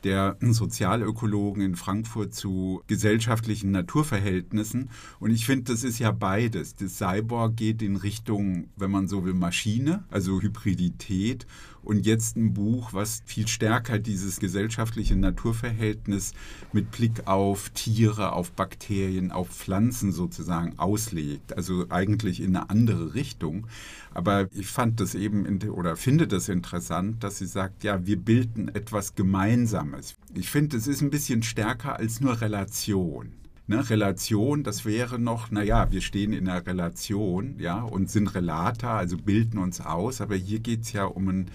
[0.04, 4.90] der Sozialökologen in Frankfurt zu gesellschaftlichen Naturverhältnissen.
[5.20, 6.76] Und ich finde, das ist ja beides.
[6.76, 11.46] Das Cyborg geht in Richtung, wenn man so will, Maschine, also Hybridität.
[11.84, 16.34] Und jetzt ein Buch, was viel stärker dieses gesellschaftliche Naturverhältnis
[16.74, 21.56] mit Blick auf Tiere, auf Bakterien, auf Pflanzen sozusagen auslegt.
[21.58, 23.68] Also eigentlich in eine andere Richtung.
[24.14, 28.68] Aber ich fand das eben oder finde das interessant, dass sie sagt, ja, wir bilden
[28.70, 30.16] etwas Gemeinsames.
[30.34, 33.34] Ich finde, es ist ein bisschen stärker als nur Relation.
[33.68, 38.98] Ne, Relation, das wäre noch, naja, wir stehen in einer Relation, ja, und sind Relata,
[38.98, 41.52] also bilden uns aus, aber hier geht es ja um ein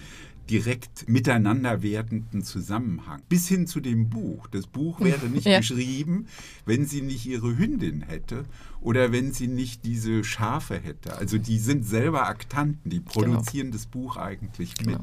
[0.49, 3.21] direkt miteinander werdenden Zusammenhang.
[3.29, 4.47] Bis hin zu dem Buch.
[4.47, 5.59] Das Buch wäre nicht ja.
[5.59, 6.27] geschrieben,
[6.65, 8.45] wenn sie nicht ihre Hündin hätte
[8.81, 11.17] oder wenn sie nicht diese Schafe hätte.
[11.17, 13.11] Also die sind selber Aktanten, die genau.
[13.11, 13.77] produzieren genau.
[13.77, 14.99] das Buch eigentlich genau.
[14.99, 15.01] mit.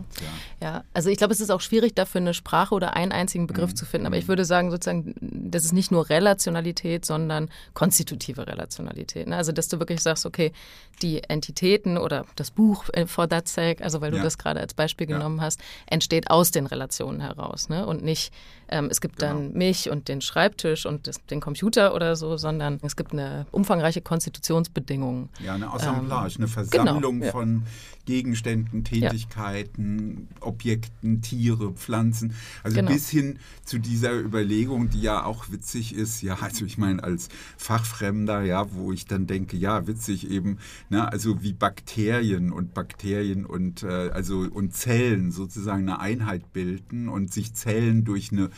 [0.61, 0.67] Ja.
[0.69, 0.85] ja.
[0.93, 3.77] also ich glaube, es ist auch schwierig dafür eine Sprache oder einen einzigen Begriff mhm.
[3.77, 4.07] zu finden.
[4.07, 9.27] Aber ich würde sagen, sozusagen, das ist nicht nur Relationalität, sondern konstitutive Relationalität.
[9.27, 9.37] Ne?
[9.37, 10.53] Also dass du wirklich sagst, okay,
[11.03, 14.23] die Entitäten oder das Buch äh, for that sake, also weil du ja.
[14.23, 17.87] das gerade als Beispiel genommen hast, entsteht aus den Relationen heraus ne?
[17.87, 18.33] und nicht
[18.69, 19.35] ähm, es gibt genau.
[19.35, 23.47] dann mich und den Schreibtisch und das, den Computer oder so, sondern es gibt eine
[23.51, 25.29] umfangreiche Konstitutionsbedingung.
[25.43, 27.33] Ja, eine Assemblage, ähm, eine Versammlung genau, ja.
[27.33, 27.63] von
[28.05, 30.47] Gegenständen, Tätigkeiten, ja.
[30.47, 32.35] Objekten, Tiere, Pflanzen.
[32.63, 32.93] Also genau.
[32.93, 37.29] bis hin zu dieser Überlegung, die ja auch witzig ist, ja, also ich meine als
[37.57, 40.59] Fachfremder, ja, wo ich dann denke, ja, witzig eben,
[40.91, 47.09] ne, also wie Bakterien und Bakterien und äh, also und Zellen sozusagen eine Einheit bilden
[47.09, 48.51] und sich Zellen durch eine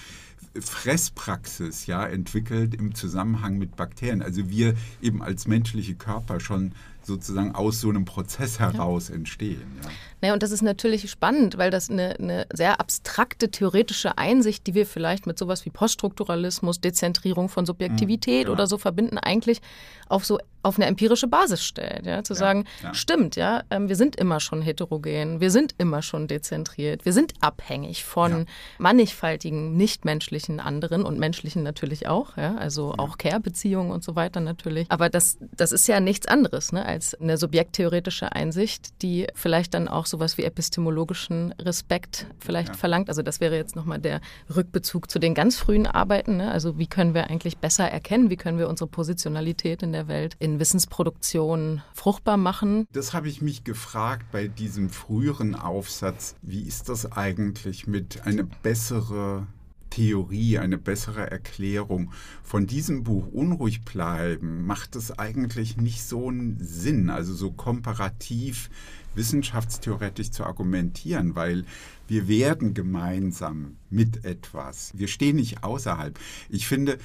[0.60, 4.22] Fresspraxis ja entwickelt im Zusammenhang mit Bakterien.
[4.22, 6.72] Also wir eben als menschliche Körper schon
[7.06, 9.14] sozusagen aus so einem Prozess heraus ja.
[9.14, 9.62] entstehen.
[9.82, 9.90] Ja.
[10.22, 14.74] Naja, und das ist natürlich spannend, weil das eine, eine, sehr abstrakte theoretische Einsicht, die
[14.74, 18.52] wir vielleicht mit sowas wie Poststrukturalismus, Dezentrierung von Subjektivität mhm, genau.
[18.52, 19.60] oder so verbinden, eigentlich
[20.08, 22.06] auf so auf eine empirische Basis stellt.
[22.06, 22.24] Ja?
[22.24, 22.92] Zu ja, sagen, ja.
[22.92, 27.34] stimmt, ja, ähm, wir sind immer schon heterogen, wir sind immer schon dezentriert, wir sind
[27.40, 28.44] abhängig von ja.
[28.78, 34.90] mannigfaltigen nichtmenschlichen anderen und menschlichen natürlich auch, ja, also auch Care-Beziehungen und so weiter natürlich.
[34.90, 39.86] Aber das, das ist ja nichts anderes ne, als eine subjekttheoretische Einsicht, die vielleicht dann
[39.86, 43.08] auch sowas wie epistemologischen Respekt vielleicht verlangt.
[43.08, 44.20] Also das wäre jetzt nochmal der
[44.54, 46.38] Rückbezug zu den ganz frühen Arbeiten.
[46.38, 46.50] Ne?
[46.50, 50.36] Also wie können wir eigentlich besser erkennen, wie können wir unsere Positionalität in der Welt
[50.38, 52.86] in Wissensproduktion fruchtbar machen?
[52.92, 56.36] Das habe ich mich gefragt bei diesem früheren Aufsatz.
[56.42, 59.46] Wie ist das eigentlich mit einer bessere
[59.90, 62.12] Theorie, eine bessere Erklärung.
[62.42, 68.68] Von diesem Buch Unruhig bleiben macht es eigentlich nicht so einen Sinn, also so komparativ
[69.14, 71.64] wissenschaftstheoretisch zu argumentieren, weil
[72.06, 74.92] wir werden gemeinsam mit etwas.
[74.94, 76.18] Wir stehen nicht außerhalb.
[76.50, 76.98] Ich finde,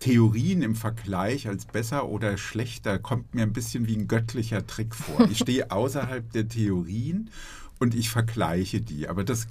[0.00, 4.94] Theorien im Vergleich als besser oder schlechter kommt mir ein bisschen wie ein göttlicher Trick
[4.94, 5.28] vor.
[5.30, 7.30] Ich stehe außerhalb der Theorien
[7.78, 9.08] und ich vergleiche die.
[9.08, 9.48] Aber das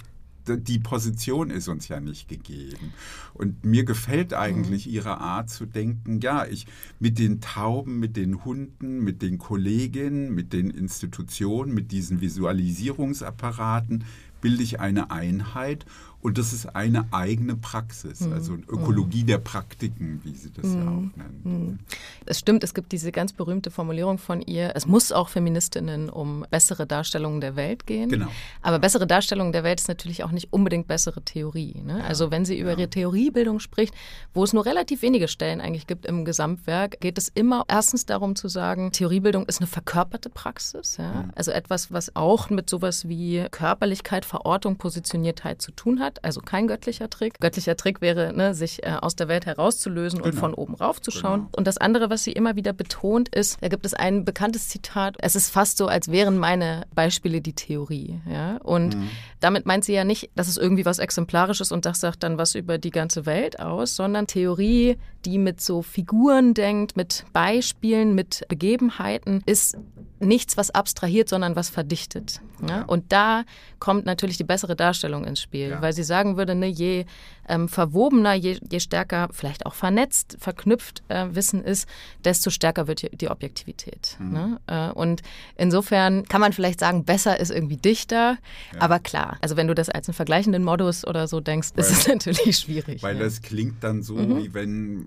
[0.56, 2.94] die Position ist uns ja nicht gegeben.
[3.34, 4.92] Und mir gefällt eigentlich mhm.
[4.92, 6.66] ihre Art zu denken, ja, ich
[6.98, 14.04] mit den Tauben, mit den Hunden, mit den Kolleginnen, mit den Institutionen, mit diesen Visualisierungsapparaten
[14.40, 15.84] bilde ich eine Einheit
[16.20, 18.32] und das ist eine eigene Praxis, mhm.
[18.32, 19.28] also Ökologie mhm.
[19.28, 21.44] der Praktiken, wie sie das ja auch nennt.
[21.44, 21.78] Mhm.
[22.26, 26.44] Es stimmt, es gibt diese ganz berühmte Formulierung von ihr, es muss auch Feministinnen um
[26.50, 28.08] bessere Darstellungen der Welt gehen.
[28.08, 28.26] Genau.
[28.62, 31.80] Aber bessere Darstellung der Welt ist natürlich auch nicht unbedingt bessere Theorie.
[31.84, 32.00] Ne?
[32.00, 32.04] Ja.
[32.06, 32.78] Also wenn sie über ja.
[32.78, 33.94] ihre Theoriebildung spricht,
[34.34, 38.34] wo es nur relativ wenige Stellen eigentlich gibt im Gesamtwerk, geht es immer erstens darum
[38.34, 40.96] zu sagen, Theoriebildung ist eine verkörperte Praxis.
[40.96, 41.28] Ja?
[41.36, 46.40] Also etwas, was auch mit sowas wie Körperlichkeit, Verortung, Positioniertheit zu tun hat hat, also
[46.40, 47.38] kein göttlicher Trick.
[47.40, 50.30] Göttlicher Trick wäre, ne, sich äh, aus der Welt herauszulösen genau.
[50.30, 51.40] und von oben raufzuschauen.
[51.40, 51.50] Genau.
[51.56, 55.16] Und das andere, was sie immer wieder betont, ist, da gibt es ein bekanntes Zitat,
[55.20, 58.20] es ist fast so, als wären meine Beispiele die Theorie.
[58.28, 58.56] Ja?
[58.58, 59.10] Und mhm.
[59.40, 62.54] damit meint sie ja nicht, dass es irgendwie was Exemplarisches und das sagt dann was
[62.54, 68.44] über die ganze Welt aus, sondern Theorie, die mit so Figuren denkt, mit Beispielen, mit
[68.48, 69.76] Begebenheiten, ist
[70.20, 72.40] nichts, was abstrahiert, sondern was verdichtet.
[72.66, 72.82] Ja?
[72.82, 73.44] Und da
[73.78, 75.82] kommt natürlich die bessere Darstellung ins Spiel, ja.
[75.82, 77.04] weil sie sagen würde, ne, je
[77.48, 81.88] ähm, verwobener, je, je, stärker vielleicht auch vernetzt, verknüpft äh, Wissen ist,
[82.24, 84.16] desto stärker wird die, die Objektivität.
[84.18, 84.32] Mhm.
[84.32, 84.60] Ne?
[84.66, 85.22] Äh, und
[85.56, 88.38] insofern kann man vielleicht sagen, besser ist irgendwie dichter,
[88.74, 88.80] ja.
[88.80, 91.90] aber klar, also wenn du das als einen vergleichenden Modus oder so denkst, weil, ist
[91.90, 93.02] es natürlich schwierig.
[93.02, 94.38] Weil das klingt dann so, mhm.
[94.38, 95.06] wie wenn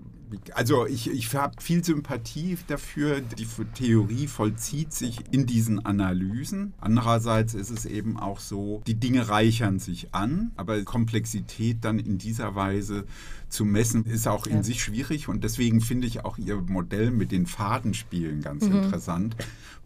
[0.54, 3.20] also ich, ich habe viel Sympathie dafür.
[3.20, 6.74] Die Theorie vollzieht sich in diesen Analysen.
[6.80, 12.18] Andererseits ist es eben auch so, die Dinge reichern sich an, aber Komplexität dann in
[12.18, 13.04] dieser Weise
[13.48, 14.62] zu messen, ist auch in ja.
[14.62, 15.28] sich schwierig.
[15.28, 18.76] Und deswegen finde ich auch Ihr Modell mit den Fadenspielen ganz mhm.
[18.76, 19.36] interessant,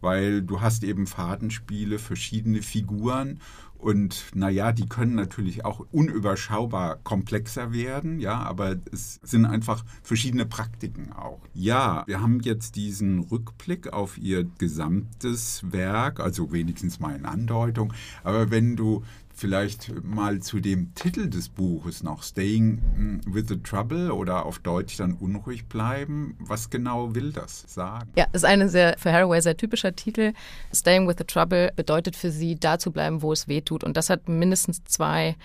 [0.00, 3.40] weil du hast eben Fadenspiele, verschiedene Figuren
[3.86, 10.44] Und naja, die können natürlich auch unüberschaubar komplexer werden, ja, aber es sind einfach verschiedene
[10.44, 11.38] Praktiken auch.
[11.54, 17.92] Ja, wir haben jetzt diesen Rückblick auf ihr gesamtes Werk, also wenigstens mal in Andeutung.
[18.24, 19.04] Aber wenn du
[19.36, 22.80] vielleicht mal zu dem Titel des Buches noch, Staying
[23.26, 26.36] mm, with the Trouble oder auf Deutsch dann unruhig bleiben.
[26.40, 28.10] Was genau will das sagen?
[28.16, 30.32] Ja, ist ein sehr, für Haraway sehr typischer Titel.
[30.74, 33.84] Staying with the Trouble bedeutet für sie, da zu bleiben, wo es weh tut.
[33.84, 35.36] Und das hat mindestens zwei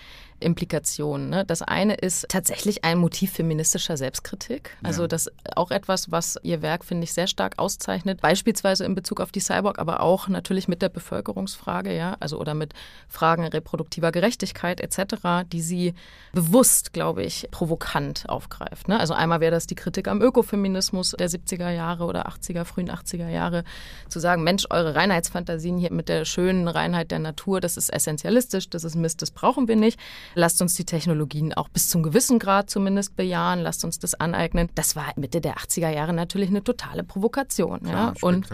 [0.42, 1.30] Implikationen.
[1.30, 1.44] Ne?
[1.44, 4.76] Das eine ist tatsächlich ein Motiv feministischer Selbstkritik.
[4.82, 5.08] Also ja.
[5.08, 8.20] das auch etwas, was ihr Werk, finde ich, sehr stark auszeichnet.
[8.20, 12.54] Beispielsweise in Bezug auf die Cyborg, aber auch natürlich mit der Bevölkerungsfrage, ja, also oder
[12.54, 12.74] mit
[13.08, 15.94] Fragen reproduktiver Gerechtigkeit etc., die sie
[16.32, 18.88] bewusst, glaube ich, provokant aufgreift.
[18.88, 18.98] Ne?
[18.98, 23.28] Also einmal wäre das die Kritik am Ökofeminismus der 70er Jahre oder 80er, frühen 80er
[23.28, 23.64] Jahre,
[24.08, 28.68] zu sagen, Mensch, eure Reinheitsfantasien hier mit der schönen Reinheit der Natur, das ist essentialistisch,
[28.70, 29.98] das ist Mist, das brauchen wir nicht.
[30.34, 33.60] Lasst uns die Technologien auch bis zum gewissen Grad zumindest bejahen.
[33.60, 34.68] Lasst uns das aneignen.
[34.74, 37.80] Das war Mitte der 80er Jahre natürlich eine totale Provokation.
[37.80, 38.26] Klar, ja.
[38.26, 38.48] Und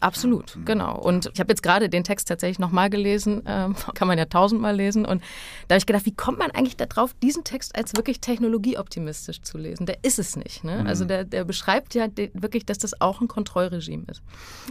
[0.00, 0.62] Absolut, ja.
[0.64, 0.98] genau.
[0.98, 4.74] Und ich habe jetzt gerade den Text tatsächlich nochmal gelesen, ähm, kann man ja tausendmal
[4.74, 5.04] lesen.
[5.04, 5.22] Und
[5.68, 9.58] da habe ich gedacht, wie kommt man eigentlich darauf, diesen Text als wirklich technologieoptimistisch zu
[9.58, 9.84] lesen?
[9.84, 10.64] Der ist es nicht.
[10.64, 10.80] Ne?
[10.80, 10.86] Mhm.
[10.86, 14.22] Also der, der beschreibt ja wirklich, dass das auch ein Kontrollregime ist.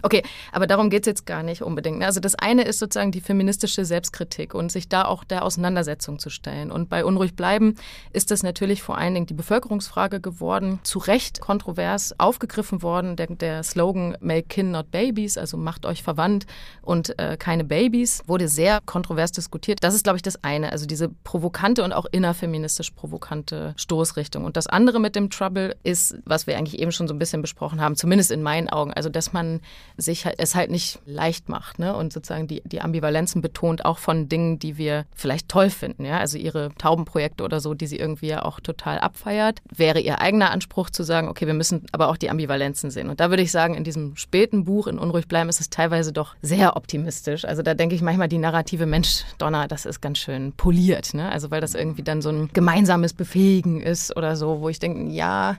[0.01, 1.99] Okay, aber darum geht es jetzt gar nicht unbedingt.
[1.99, 2.05] Ne?
[2.07, 6.31] Also das eine ist sozusagen die feministische Selbstkritik und sich da auch der Auseinandersetzung zu
[6.31, 6.71] stellen.
[6.71, 7.75] Und bei Unruhig bleiben
[8.13, 13.15] ist das natürlich vor allen Dingen die Bevölkerungsfrage geworden, zu Recht kontrovers aufgegriffen worden.
[13.15, 16.45] Der, der Slogan Make Kin Not Baby Babys, also macht euch verwandt
[16.81, 19.79] und äh, keine Babys, wurde sehr kontrovers diskutiert.
[19.83, 24.45] Das ist, glaube ich, das eine, also diese provokante und auch innerfeministisch provokante Stoßrichtung.
[24.45, 27.41] Und das andere mit dem Trouble ist, was wir eigentlich eben schon so ein bisschen
[27.41, 29.59] besprochen haben, zumindest in meinen Augen, also dass man
[29.97, 31.95] sich es halt nicht leicht macht ne?
[31.95, 36.05] und sozusagen die, die Ambivalenzen betont, auch von Dingen, die wir vielleicht toll finden.
[36.05, 36.19] Ja?
[36.19, 40.51] Also ihre Taubenprojekte oder so, die sie irgendwie ja auch total abfeiert, wäre ihr eigener
[40.51, 43.09] Anspruch zu sagen, okay, wir müssen aber auch die Ambivalenzen sehen.
[43.09, 46.13] Und da würde ich sagen, in diesem späten Buch, in unruhig bleiben, ist es teilweise
[46.13, 47.45] doch sehr optimistisch.
[47.45, 51.13] Also da denke ich manchmal, die Narrative Mensch, Donner, das ist ganz schön poliert.
[51.13, 51.29] Ne?
[51.31, 55.11] Also weil das irgendwie dann so ein gemeinsames Befähigen ist oder so, wo ich denke,
[55.11, 55.57] ja,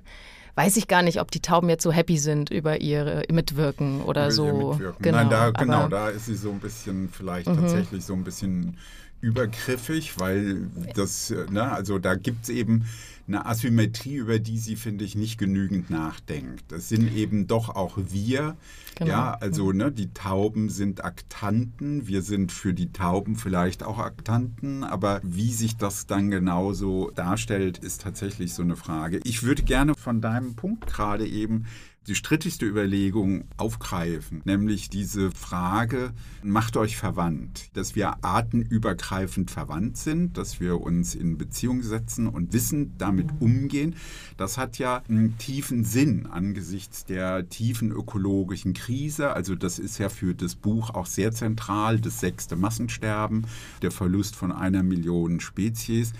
[0.54, 4.26] weiß ich gar nicht, ob die Tauben jetzt so happy sind über ihr Mitwirken oder
[4.26, 4.70] über so.
[4.70, 5.02] Mitwirken.
[5.02, 7.56] Genau, Nein, da, genau, da ist sie so ein bisschen vielleicht mhm.
[7.56, 8.76] tatsächlich so ein bisschen
[9.20, 12.86] übergriffig, weil das, ne, also da gibt es eben
[13.28, 16.64] eine Asymmetrie, über die sie, finde ich, nicht genügend nachdenkt.
[16.68, 18.56] Das sind eben doch auch wir.
[18.96, 19.10] Genau.
[19.10, 24.82] Ja, also ne, die Tauben sind Aktanten, wir sind für die Tauben vielleicht auch Aktanten,
[24.84, 29.20] aber wie sich das dann genauso darstellt, ist tatsächlich so eine Frage.
[29.22, 31.66] Ich würde gerne von deinem Punkt gerade eben
[32.06, 40.38] die strittigste Überlegung aufgreifen, nämlich diese Frage, macht euch verwandt, dass wir artenübergreifend verwandt sind,
[40.38, 43.94] dass wir uns in Beziehung setzen und wissen, damit umgehen.
[44.38, 49.34] Das hat ja einen tiefen Sinn angesichts der tiefen ökologischen Krise.
[49.34, 53.46] Also das ist ja für das Buch auch sehr zentral, das sechste Massensterben,
[53.82, 56.14] der Verlust von einer Million Spezies.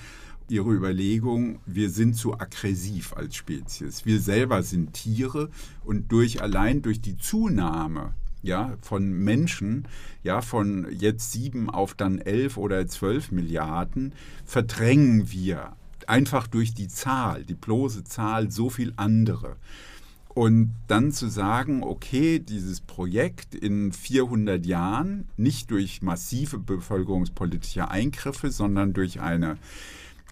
[0.50, 4.04] Ihre Überlegung, wir sind zu aggressiv als Spezies.
[4.04, 5.50] Wir selber sind Tiere
[5.84, 9.86] und durch allein durch die Zunahme ja, von Menschen,
[10.22, 14.12] ja, von jetzt sieben auf dann elf oder zwölf Milliarden,
[14.44, 15.76] verdrängen wir
[16.06, 19.56] einfach durch die Zahl, die bloße Zahl, so viel andere.
[20.28, 28.50] Und dann zu sagen, okay, dieses Projekt in 400 Jahren, nicht durch massive bevölkerungspolitische Eingriffe,
[28.50, 29.58] sondern durch eine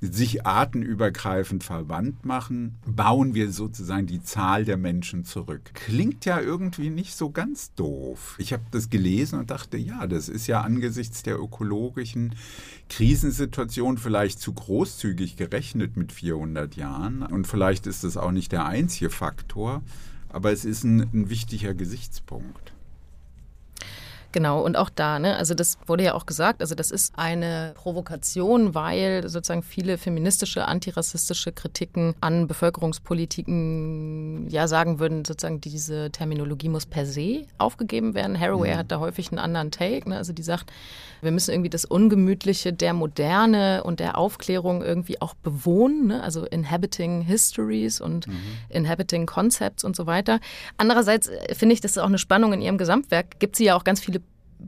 [0.00, 5.70] sich artenübergreifend verwandt machen, bauen wir sozusagen die Zahl der Menschen zurück.
[5.74, 8.36] Klingt ja irgendwie nicht so ganz doof.
[8.38, 12.34] Ich habe das gelesen und dachte, ja, das ist ja angesichts der ökologischen
[12.88, 17.22] Krisensituation vielleicht zu großzügig gerechnet mit 400 Jahren.
[17.22, 19.82] Und vielleicht ist das auch nicht der einzige Faktor,
[20.28, 22.72] aber es ist ein, ein wichtiger Gesichtspunkt.
[24.38, 27.72] Genau, und auch da, ne, also das wurde ja auch gesagt, also das ist eine
[27.74, 36.68] Provokation, weil sozusagen viele feministische, antirassistische Kritiken an Bevölkerungspolitiken ja sagen würden, sozusagen diese Terminologie
[36.68, 38.38] muss per se aufgegeben werden.
[38.38, 38.78] Haraway mhm.
[38.78, 40.70] hat da häufig einen anderen Take, ne, also die sagt,
[41.20, 46.22] wir müssen irgendwie das Ungemütliche der Moderne und der Aufklärung irgendwie auch bewohnen, ne?
[46.22, 48.34] also inhabiting histories und mhm.
[48.68, 50.40] inhabiting concepts und so weiter.
[50.76, 53.76] Andererseits äh, finde ich, das ist auch eine Spannung in ihrem Gesamtwerk, gibt sie ja
[53.76, 54.20] auch ganz viele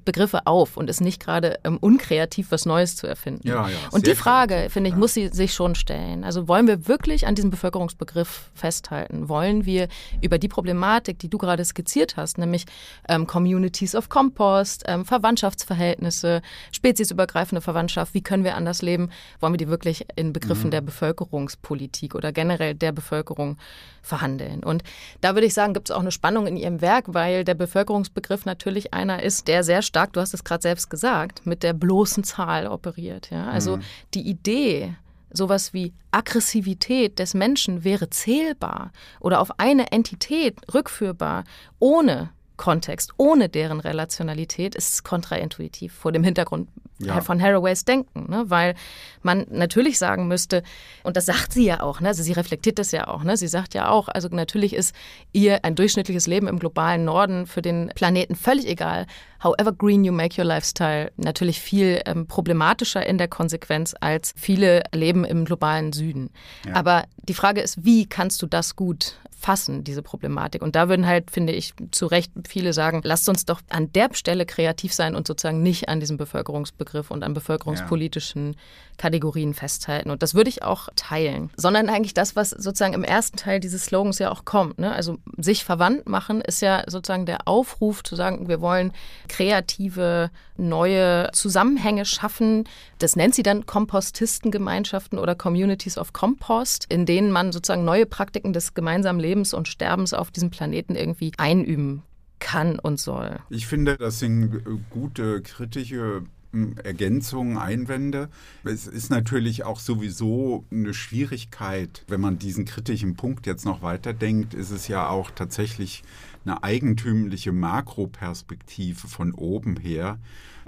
[0.04, 3.46] Begriffe auf und ist nicht gerade ähm, unkreativ, was Neues zu erfinden.
[3.46, 4.98] Ja, ja, und die Frage, kreativ, finde ich, ja.
[4.98, 6.24] muss sie sich schon stellen.
[6.24, 9.28] Also wollen wir wirklich an diesem Bevölkerungsbegriff festhalten?
[9.28, 9.88] Wollen wir
[10.20, 12.66] über die Problematik, die du gerade skizziert hast, nämlich
[13.08, 19.10] ähm, Communities of Compost, ähm, Verwandtschaftsverhältnisse, speziesübergreifende Verwandtschaft, wie können wir anders leben,
[19.40, 20.70] wollen wir die wirklich in Begriffen Mhm.
[20.70, 23.56] der Bevölkerungspolitik oder generell der Bevölkerung
[24.02, 24.62] verhandeln?
[24.62, 24.82] Und
[25.20, 28.44] da würde ich sagen, gibt es auch eine Spannung in ihrem Werk, weil der Bevölkerungsbegriff
[28.44, 32.24] natürlich einer ist, der sehr stark, du hast es gerade selbst gesagt, mit der bloßen
[32.24, 33.30] Zahl operiert.
[33.30, 33.46] Ja?
[33.48, 33.82] Also Mhm.
[34.14, 34.94] die Idee,
[35.32, 41.44] sowas wie Aggressivität des Menschen wäre zählbar oder auf eine Entität rückführbar,
[41.78, 42.30] ohne
[42.60, 47.22] Kontext, ohne deren Relationalität, ist kontraintuitiv vor dem Hintergrund Ja.
[47.22, 48.44] von Haraways Denken, ne?
[48.48, 48.74] weil
[49.22, 50.62] man natürlich sagen müsste,
[51.02, 52.08] und das sagt sie ja auch, ne?
[52.08, 53.38] also sie reflektiert das ja auch, ne?
[53.38, 54.94] sie sagt ja auch, also natürlich ist
[55.32, 59.06] ihr ein durchschnittliches Leben im globalen Norden für den Planeten völlig egal.
[59.42, 64.82] However green you make your lifestyle, natürlich viel ähm, problematischer in der Konsequenz als viele
[64.92, 66.28] Leben im globalen Süden.
[66.66, 66.74] Ja.
[66.74, 70.62] Aber die Frage ist, wie kannst du das gut fassen, diese Problematik.
[70.62, 74.10] Und da würden halt, finde ich, zu Recht viele sagen, lasst uns doch an der
[74.12, 78.56] Stelle kreativ sein und sozusagen nicht an diesem Bevölkerungsbegriff und an bevölkerungspolitischen
[79.00, 80.10] Kategorien festhalten.
[80.10, 81.50] Und das würde ich auch teilen.
[81.56, 84.78] Sondern eigentlich das, was sozusagen im ersten Teil dieses Slogans ja auch kommt.
[84.78, 84.92] Ne?
[84.92, 88.92] Also sich verwandt machen ist ja sozusagen der Aufruf zu sagen, wir wollen
[89.28, 92.64] kreative, neue Zusammenhänge schaffen.
[92.98, 98.52] Das nennt sie dann Kompostistengemeinschaften oder Communities of Compost, in denen man sozusagen neue Praktiken
[98.52, 102.02] des gemeinsamen Lebens und Sterbens auf diesem Planeten irgendwie einüben
[102.38, 103.38] kann und soll.
[103.50, 104.60] Ich finde, das sind äh,
[104.90, 106.22] gute kritische
[106.52, 108.28] m, Ergänzungen, Einwände.
[108.64, 114.54] Es ist natürlich auch sowieso eine Schwierigkeit, wenn man diesen kritischen Punkt jetzt noch weiterdenkt,
[114.54, 116.02] ist es ja auch tatsächlich
[116.44, 120.18] eine eigentümliche Makroperspektive von oben her.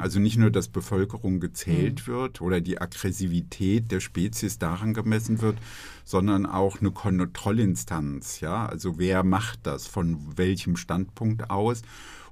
[0.03, 5.57] Also nicht nur, dass Bevölkerung gezählt wird oder die Aggressivität der Spezies daran gemessen wird,
[6.05, 8.41] sondern auch eine Kontrollinstanz.
[8.41, 11.83] Ja, also wer macht das, von welchem Standpunkt aus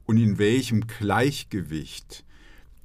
[0.04, 2.24] und in welchem Gleichgewicht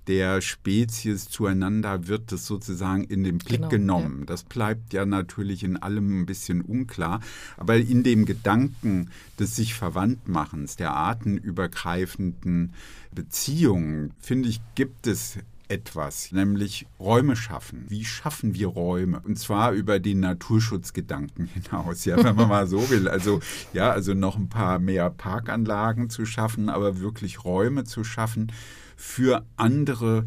[0.07, 4.25] der Spezies zueinander wird es sozusagen in den Blick Genau, genommen.
[4.27, 7.21] Das bleibt ja natürlich in allem ein bisschen unklar.
[7.57, 9.09] Aber in dem Gedanken
[9.39, 12.73] des sich Verwandtmachens, der artenübergreifenden
[13.15, 17.85] Beziehungen, finde ich, gibt es etwas, nämlich Räume schaffen.
[17.87, 19.19] Wie schaffen wir Räume?
[19.21, 23.07] Und zwar über den Naturschutzgedanken hinaus, ja, wenn man mal so will.
[23.07, 23.39] Also,
[23.73, 28.51] ja, also noch ein paar mehr Parkanlagen zu schaffen, aber wirklich Räume zu schaffen
[28.95, 30.25] für andere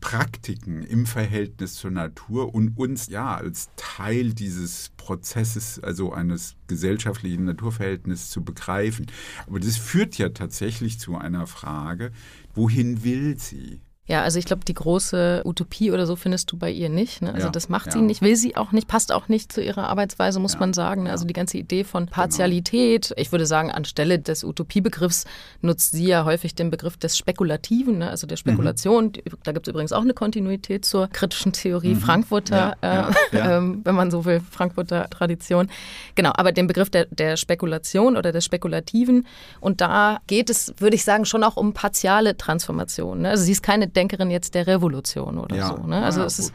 [0.00, 7.44] Praktiken im Verhältnis zur Natur und uns ja als Teil dieses Prozesses, also eines gesellschaftlichen
[7.44, 9.06] Naturverhältnisses zu begreifen.
[9.46, 12.12] Aber das führt ja tatsächlich zu einer Frage,
[12.54, 13.80] wohin will sie?
[14.08, 17.22] Ja, also ich glaube, die große Utopie oder so findest du bei ihr nicht.
[17.22, 17.32] Ne?
[17.32, 17.92] Also Ja, das macht ja.
[17.92, 20.72] sie nicht, will sie auch nicht, passt auch nicht zu ihrer Arbeitsweise, muss Ja, man
[20.72, 21.04] sagen.
[21.04, 21.10] Ne?
[21.12, 23.12] Also die ganze Idee von Partialität.
[23.16, 25.24] Ich würde sagen, anstelle des Utopiebegriffs
[25.60, 28.10] nutzt sie ja häufig den Begriff des Spekulativen, ne?
[28.10, 29.12] also der Spekulation.
[29.12, 32.88] Die- Da gibt es übrigens auch eine Kontinuität zur kritischen Theorie Frankfurter, Mhm.
[32.88, 33.12] Ja, äh,
[33.56, 35.70] ähm, wenn man so will, Frankfurter Tradition.
[36.16, 39.28] Genau, aber den Begriff der, der Spekulation oder des Spekulativen.
[39.60, 43.20] Und da geht es, würde ich sagen, schon auch um partiale Transformation.
[43.22, 43.28] Ne?
[43.30, 45.86] Also sie ist keine Denkerin jetzt der Revolution oder Ja, so.
[45.86, 46.02] Ne?
[46.04, 46.52] Also ja, es ist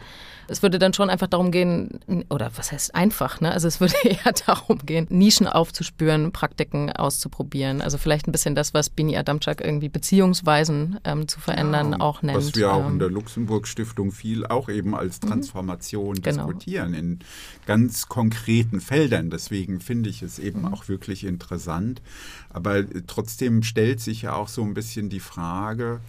[0.49, 3.51] es würde dann schon einfach darum gehen, oder was heißt einfach, ne?
[3.51, 7.81] Also es würde eher darum gehen, Nischen aufzuspüren, Praktiken auszuprobieren.
[7.81, 12.21] Also vielleicht ein bisschen das, was Bini Adamczak irgendwie Beziehungsweisen ähm, zu verändern Ja, auch
[12.21, 12.37] nennt.
[12.37, 16.45] Was wir auch in Ähm, der Luxemburg-Stiftung viel auch eben als Transformation Genau.
[16.47, 17.19] diskutieren, in
[17.65, 19.29] ganz konkreten Feldern.
[19.29, 20.45] Deswegen finde ich es Mhm.
[20.45, 22.01] eben auch wirklich interessant.
[22.49, 25.99] Aber äh, trotzdem stellt sich ja auch so ein bisschen die Frage,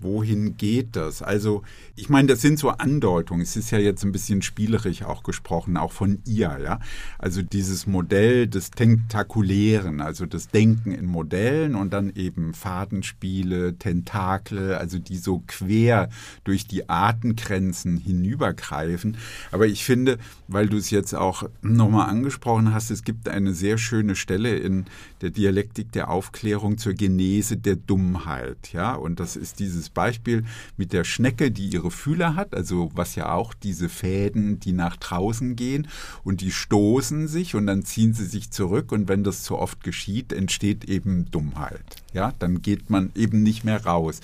[0.00, 1.22] wohin geht das?
[1.22, 1.62] Also,
[1.96, 3.42] ich meine, das sind so Andeutungen.
[3.42, 6.80] Es ist ja jetzt ein bisschen spielerisch auch gesprochen, auch von ihr, ja.
[7.18, 14.74] Also dieses Modell des Tentakulären, also das Denken in Modellen und dann eben Fadenspiele, Tentakel,
[14.74, 16.08] also die so quer
[16.44, 19.16] durch die Artengrenzen hinübergreifen.
[19.52, 20.18] Aber ich finde,
[20.48, 24.86] weil du es jetzt auch nochmal angesprochen hast, es gibt eine sehr schöne Stelle in
[25.20, 28.94] der Dialektik der Aufklärung zur Genese der Dummheit, ja.
[28.94, 30.44] Und das ist dieses Beispiel
[30.76, 34.96] mit der Schnecke, die ihre Fühler hat, also was ja auch diese Fäden, die nach
[34.96, 35.88] draußen gehen
[36.22, 39.82] und die stoßen sich und dann ziehen sie sich zurück und wenn das zu oft
[39.82, 41.84] geschieht, entsteht eben Dummheit.
[42.12, 44.20] Ja, dann geht man eben nicht mehr raus.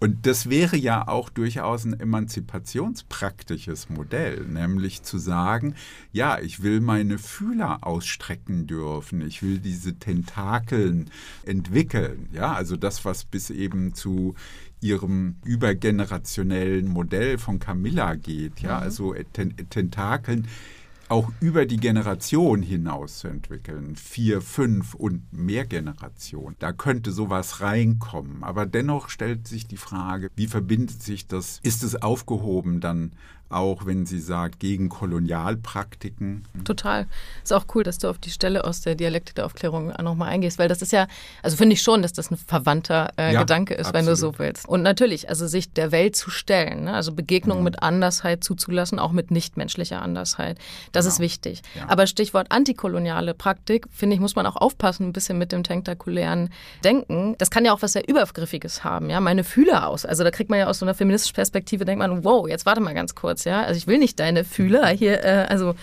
[0.00, 5.74] Und das wäre ja auch durchaus ein emanzipationspraktisches Modell, nämlich zu sagen,
[6.12, 11.10] ja, ich will meine Fühler ausstrecken dürfen, ich will diese Tentakeln
[11.44, 14.36] entwickeln, ja, also das, was bis eben zu
[14.80, 18.82] ihrem übergenerationellen Modell von Camilla geht, ja, mhm.
[18.82, 19.14] also
[19.70, 20.46] Tentakeln
[21.08, 26.56] auch über die Generation hinaus zu entwickeln, vier, fünf und mehr Generationen.
[26.58, 28.44] Da könnte sowas reinkommen.
[28.44, 31.60] Aber dennoch stellt sich die Frage, wie verbindet sich das?
[31.62, 33.12] Ist es aufgehoben dann
[33.50, 36.44] auch wenn sie sagt, gegen Kolonialpraktiken.
[36.64, 37.06] Total.
[37.42, 40.58] Ist auch cool, dass du auf die Stelle aus der Dialektik der Aufklärung nochmal eingehst,
[40.58, 41.06] weil das ist ja,
[41.42, 43.94] also finde ich schon, dass das ein verwandter äh, ja, Gedanke ist, absolut.
[43.94, 44.68] wenn du so willst.
[44.68, 46.94] Und natürlich, also sich der Welt zu stellen, ne?
[46.94, 47.64] also Begegnungen mhm.
[47.64, 50.58] mit Andersheit zuzulassen, auch mit nichtmenschlicher Andersheit,
[50.92, 51.14] das genau.
[51.14, 51.62] ist wichtig.
[51.74, 51.88] Ja.
[51.88, 56.50] Aber Stichwort antikoloniale Praktik, finde ich, muss man auch aufpassen, ein bisschen mit dem tentakulären
[56.84, 57.34] Denken.
[57.38, 60.04] Das kann ja auch was sehr Übergriffiges haben, ja, meine Fühler aus.
[60.04, 62.80] Also da kriegt man ja aus so einer feministischen Perspektive, denkt man, wow, jetzt warte
[62.80, 63.62] mal ganz kurz Schmerz, ja.
[63.62, 65.74] Also ich will nicht deine Fühler hier, äh, also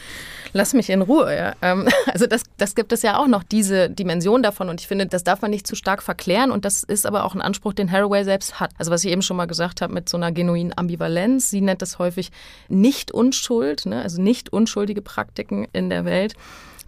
[0.53, 1.53] lass mich in Ruhe, ja.
[1.61, 4.69] Ähm, also das, das gibt es ja auch noch, diese Dimension davon.
[4.69, 6.51] Und ich finde, das darf man nicht zu stark verklären.
[6.51, 8.71] Und das ist aber auch ein Anspruch, den Haraway selbst hat.
[8.77, 11.49] Also was ich eben schon mal gesagt habe, mit so einer genuinen Ambivalenz.
[11.49, 12.31] Sie nennt das häufig
[12.67, 14.01] nicht Unschuld, ne?
[14.01, 16.35] also nicht unschuldige Praktiken in der Welt.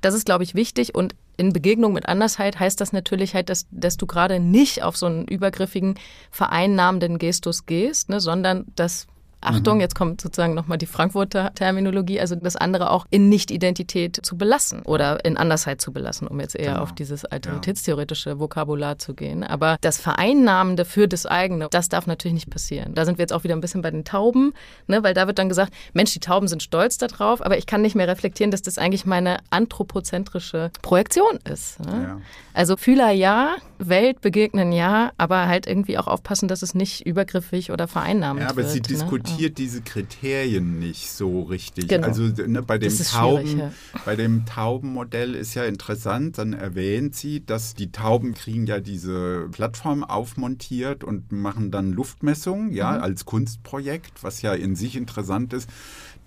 [0.01, 0.93] Das ist, glaube ich, wichtig.
[0.93, 4.97] Und in Begegnung mit Andersheit heißt das natürlich halt, dass, dass du gerade nicht auf
[4.97, 5.95] so einen übergriffigen,
[6.31, 9.07] vereinnahmenden Gestus gehst, ne, sondern dass
[9.41, 9.81] Achtung, mhm.
[9.81, 14.81] jetzt kommt sozusagen nochmal die Frankfurter Terminologie, also das andere auch in Nicht-Identität zu belassen
[14.83, 16.83] oder in Andersheit zu belassen, um jetzt eher genau.
[16.83, 18.37] auf dieses alternationstheoretische.
[18.39, 19.43] Vokabular zu gehen.
[19.43, 22.93] Aber das Vereinnahmende für das eigene, das darf natürlich nicht passieren.
[22.93, 24.53] Da sind wir jetzt auch wieder ein bisschen bei den Tauben,
[24.87, 27.81] ne, weil da wird dann gesagt, Mensch, die Tauben sind stolz darauf, aber ich kann
[27.81, 31.79] nicht mehr reflektieren, dass das eigentlich meine anthropozentrische Projektion ist.
[31.79, 32.03] Ne?
[32.03, 32.21] Ja.
[32.53, 37.71] Also Fühler ja, Welt begegnen ja, aber halt irgendwie auch aufpassen, dass es nicht übergriffig
[37.71, 38.49] oder vereinnahmend wird.
[38.49, 38.99] Ja, aber wird, sie ne?
[38.99, 39.65] diskutiert ja.
[39.65, 41.87] diese Kriterien nicht so richtig.
[41.87, 42.07] Genau.
[42.07, 43.71] Also ne, bei dem Tauben, ja.
[44.05, 49.47] bei dem Taubenmodell ist ja interessant, dann erwähnt sie, dass die Tauben kriegen ja diese
[49.51, 53.03] Plattform aufmontiert und machen dann Luftmessungen, ja, mhm.
[53.03, 55.69] als Kunstprojekt, was ja in sich interessant ist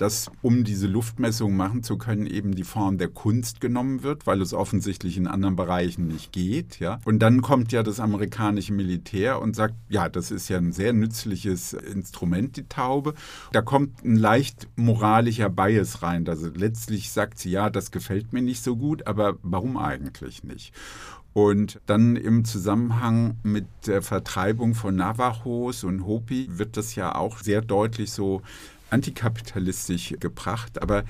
[0.01, 4.41] dass um diese Luftmessung machen zu können, eben die Form der Kunst genommen wird, weil
[4.41, 6.81] es offensichtlich in anderen Bereichen nicht geht.
[6.81, 7.01] Ja?
[7.05, 10.95] Und dann kommt ja das amerikanische Militär und sagt, ja, das ist ja ein sehr
[10.95, 13.13] nützliches Instrument, die Taube.
[13.53, 16.27] Da kommt ein leicht moralischer Bias rein.
[16.27, 20.73] Also letztlich sagt sie, ja, das gefällt mir nicht so gut, aber warum eigentlich nicht?
[21.35, 27.39] Und dann im Zusammenhang mit der Vertreibung von Navajos und Hopi wird das ja auch
[27.39, 28.41] sehr deutlich so
[28.91, 31.05] antikapitalistisch gebracht, aber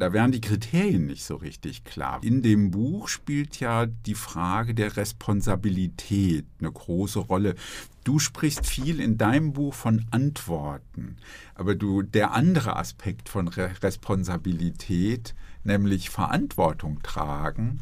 [0.00, 2.20] da wären die Kriterien nicht so richtig klar.
[2.22, 7.54] In dem Buch spielt ja die Frage der Responsabilität eine große Rolle.
[8.02, 11.16] Du sprichst viel in deinem Buch von Antworten,
[11.54, 17.80] aber du der andere Aspekt von Re Responsabilität, nämlich Verantwortung tragen,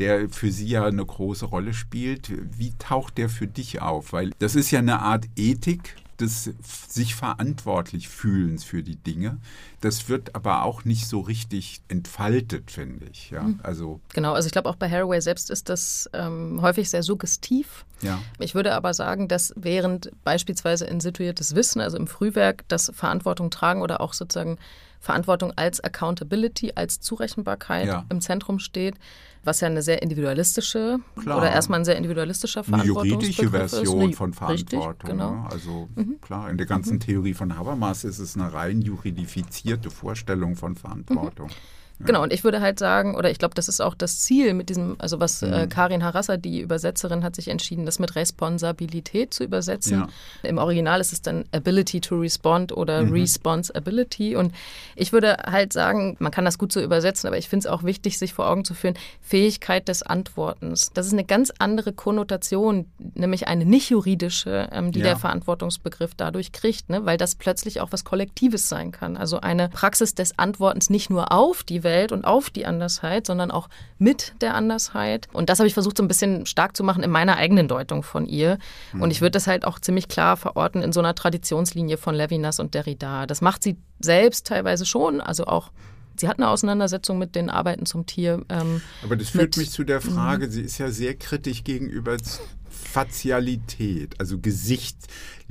[0.00, 2.32] der für sie ja eine große Rolle spielt.
[2.58, 4.12] Wie taucht der für dich auf?
[4.12, 6.50] Weil das ist ja eine Art Ethik, des
[6.88, 9.38] sich verantwortlich fühlens für die Dinge.
[9.80, 13.30] Das wird aber auch nicht so richtig entfaltet, finde ich.
[13.30, 13.60] Ja, mhm.
[13.62, 17.84] also genau, also ich glaube auch bei Haraway selbst ist das ähm, häufig sehr suggestiv.
[18.02, 18.20] Ja.
[18.38, 23.50] Ich würde aber sagen, dass während beispielsweise in situiertes Wissen, also im Frühwerk, das Verantwortung
[23.50, 24.58] tragen oder auch sozusagen
[25.02, 28.06] Verantwortung als Accountability, als Zurechenbarkeit ja.
[28.08, 28.94] im Zentrum steht,
[29.42, 31.38] was ja eine sehr individualistische klar.
[31.38, 34.16] oder erstmal ein sehr individualistischer Verantwortung Eine juridische Version ist.
[34.16, 34.90] von Verantwortung.
[34.90, 35.30] Richtig, genau.
[35.32, 35.48] Ne?
[35.50, 36.20] Also mhm.
[36.20, 37.00] klar, in der ganzen mhm.
[37.00, 41.48] Theorie von Habermas ist es eine rein juridifizierte Vorstellung von Verantwortung.
[41.48, 41.81] Mhm.
[42.04, 44.68] Genau, und ich würde halt sagen, oder ich glaube, das ist auch das Ziel mit
[44.68, 45.68] diesem, also was äh, mhm.
[45.68, 50.00] Karin Harassa, die Übersetzerin, hat sich entschieden, das mit Responsabilität zu übersetzen.
[50.00, 50.48] Ja.
[50.48, 53.12] Im Original ist es dann Ability to Respond oder mhm.
[53.12, 54.36] Responsibility.
[54.36, 54.52] Und
[54.96, 57.84] ich würde halt sagen, man kann das gut so übersetzen, aber ich finde es auch
[57.84, 60.90] wichtig, sich vor Augen zu führen, Fähigkeit des Antwortens.
[60.94, 65.06] Das ist eine ganz andere Konnotation, nämlich eine nicht juridische, ähm, die ja.
[65.06, 67.04] der Verantwortungsbegriff dadurch kriegt, ne?
[67.06, 69.16] weil das plötzlich auch was Kollektives sein kann.
[69.16, 73.26] Also eine Praxis des Antwortens nicht nur auf die Welt, Welt und auf die Andersheit,
[73.26, 73.68] sondern auch
[73.98, 75.28] mit der Andersheit.
[75.32, 78.02] Und das habe ich versucht, so ein bisschen stark zu machen in meiner eigenen Deutung
[78.02, 78.58] von ihr.
[78.98, 82.58] Und ich würde das halt auch ziemlich klar verorten in so einer Traditionslinie von Levinas
[82.58, 83.26] und Derrida.
[83.26, 85.70] Das macht sie selbst teilweise schon, also auch
[86.14, 88.44] Sie hat eine Auseinandersetzung mit den Arbeiten zum Tier.
[88.50, 92.18] Ähm, Aber das führt mich zu der Frage, sie ist ja sehr kritisch gegenüber
[92.68, 94.38] Fazialität, also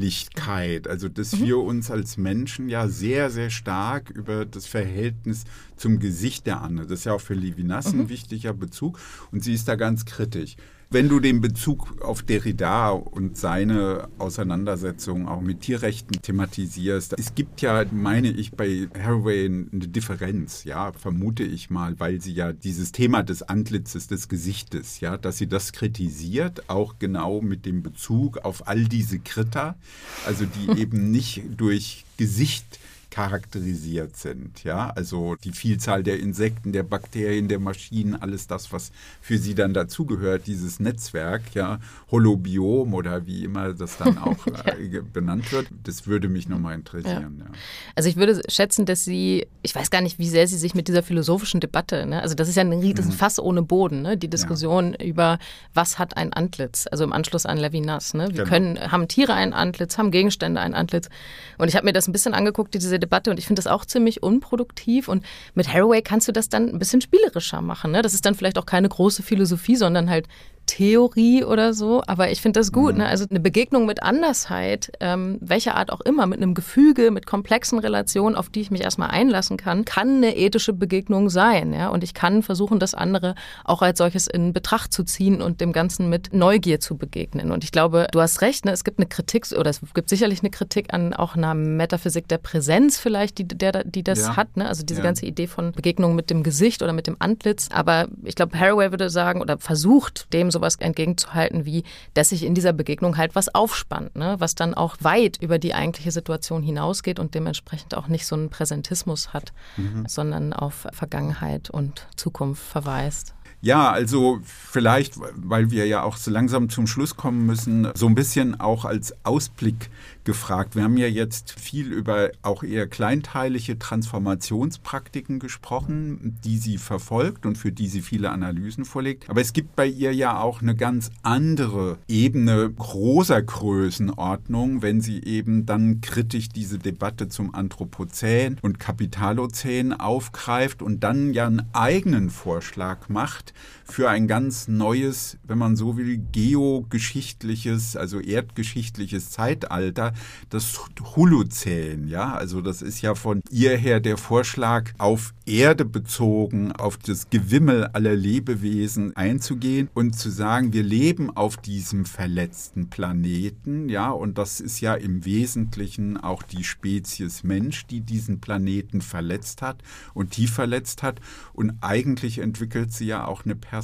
[0.02, 1.46] Gesichtlichkeit, also dass mhm.
[1.46, 5.44] wir uns als Menschen ja sehr, sehr stark über das Verhältnis
[5.76, 8.02] zum Gesicht der anderen, das ist ja auch für Levinas mhm.
[8.02, 9.00] ein wichtiger Bezug
[9.32, 10.56] und sie ist da ganz kritisch.
[10.94, 17.62] Wenn du den Bezug auf Derrida und seine Auseinandersetzung auch mit Tierrechten thematisierst, es gibt
[17.62, 22.92] ja, meine ich, bei Haraway eine Differenz, ja, vermute ich mal, weil sie ja dieses
[22.92, 28.40] Thema des Antlitzes, des Gesichtes, ja, dass sie das kritisiert, auch genau mit dem Bezug
[28.40, 29.78] auf all diese Kritter,
[30.26, 32.81] Also die eben nicht durch Gesicht
[33.12, 34.64] charakterisiert sind.
[34.64, 38.92] Ja, also die Vielzahl der Insekten, der Bakterien, der Maschinen, alles das, was
[39.22, 44.74] für sie dann dazugehört, dieses Netzwerk, ja, Holobiom oder wie immer das dann auch ja.
[44.74, 47.36] Äh, benannt wird, das würde mich nochmal interessieren.
[47.40, 47.46] Ja.
[47.46, 47.52] Ja.
[47.96, 50.88] Also ich würde schätzen, dass Sie, ich weiß gar nicht, wie sehr Sie sich mit
[50.88, 52.22] dieser philosophischen Debatte, ne?
[52.22, 53.12] also das ist ja ein, das mhm.
[53.12, 54.18] Fass ohne Boden, ne?
[54.18, 55.38] die Diskussion über,
[55.74, 58.14] was hat ein Antlitz, also im Anschluss an Levinas.
[58.14, 58.30] Ne?
[58.30, 58.48] Wie genau.
[58.48, 61.10] können, haben Tiere ein Antlitz, haben Gegenstände ein Antlitz?
[61.58, 63.84] Und ich habe mir das ein bisschen angeguckt, diese Debatte und ich finde das auch
[63.84, 65.08] ziemlich unproduktiv.
[65.10, 67.92] Und mit Haraway kannst du das dann ein bisschen spielerischer machen.
[67.92, 68.02] Ne?
[68.02, 70.28] Das ist dann vielleicht auch keine große Philosophie, sondern halt
[70.66, 72.94] Theorie oder so, aber ich finde das gut.
[72.94, 73.00] Mhm.
[73.00, 73.08] Ne?
[73.08, 77.80] Also eine Begegnung mit Andersheit, ähm, welcher Art auch immer, mit einem Gefüge, mit komplexen
[77.80, 81.74] Relationen, auf die ich mich erstmal einlassen kann, kann eine ethische Begegnung sein.
[81.74, 81.90] Ja?
[81.90, 83.36] Und ich kann versuchen, das andere
[83.66, 87.52] auch als solches in Betracht zu ziehen und dem Ganzen mit Neugier zu begegnen.
[87.52, 88.72] Und ich glaube, du hast recht, ne?
[88.72, 92.38] es gibt eine Kritik, oder es gibt sicherlich eine Kritik an auch einer Metaphysik der
[92.38, 94.38] Präsenz vielleicht, die, der, die das ja.
[94.38, 94.56] hat.
[94.56, 94.68] Ne?
[94.68, 95.06] Also diese ja.
[95.06, 97.68] ganze Idee von Begegnung mit dem Gesicht oder mit dem Antlitz.
[97.74, 101.84] Aber ich glaube, Haraway würde sagen oder versucht, dem so sowas entgegenzuhalten, wie
[102.14, 104.36] dass sich in dieser Begegnung halt was aufspannt, ne?
[104.38, 108.50] was dann auch weit über die eigentliche Situation hinausgeht und dementsprechend auch nicht so einen
[108.50, 110.06] Präsentismus hat, mhm.
[110.08, 113.34] sondern auf Vergangenheit und Zukunft verweist.
[113.64, 118.16] Ja, also vielleicht, weil wir ja auch so langsam zum Schluss kommen müssen, so ein
[118.16, 119.92] bisschen auch als Ausblick
[120.24, 120.76] gefragt.
[120.76, 127.58] Wir haben ja jetzt viel über auch eher kleinteilige Transformationspraktiken gesprochen, die sie verfolgt und
[127.58, 129.30] für die sie viele Analysen vorlegt.
[129.30, 135.24] Aber es gibt bei ihr ja auch eine ganz andere Ebene großer Größenordnung, wenn sie
[135.24, 142.30] eben dann kritisch diese Debatte zum Anthropozän und Kapitalozän aufgreift und dann ja einen eigenen
[142.30, 143.54] Vorschlag macht
[143.92, 150.14] für ein ganz neues, wenn man so will, geogeschichtliches, also erdgeschichtliches Zeitalter,
[150.50, 150.80] das
[151.16, 156.98] Holozän, ja, also das ist ja von ihr her der Vorschlag, auf Erde bezogen, auf
[156.98, 164.10] das Gewimmel aller Lebewesen einzugehen und zu sagen, wir leben auf diesem verletzten Planeten, ja,
[164.12, 169.84] und das ist ja im Wesentlichen auch die Spezies Mensch, die diesen Planeten verletzt hat
[170.14, 171.20] und tief verletzt hat
[171.54, 173.81] und eigentlich entwickelt sie ja auch eine Perspektive.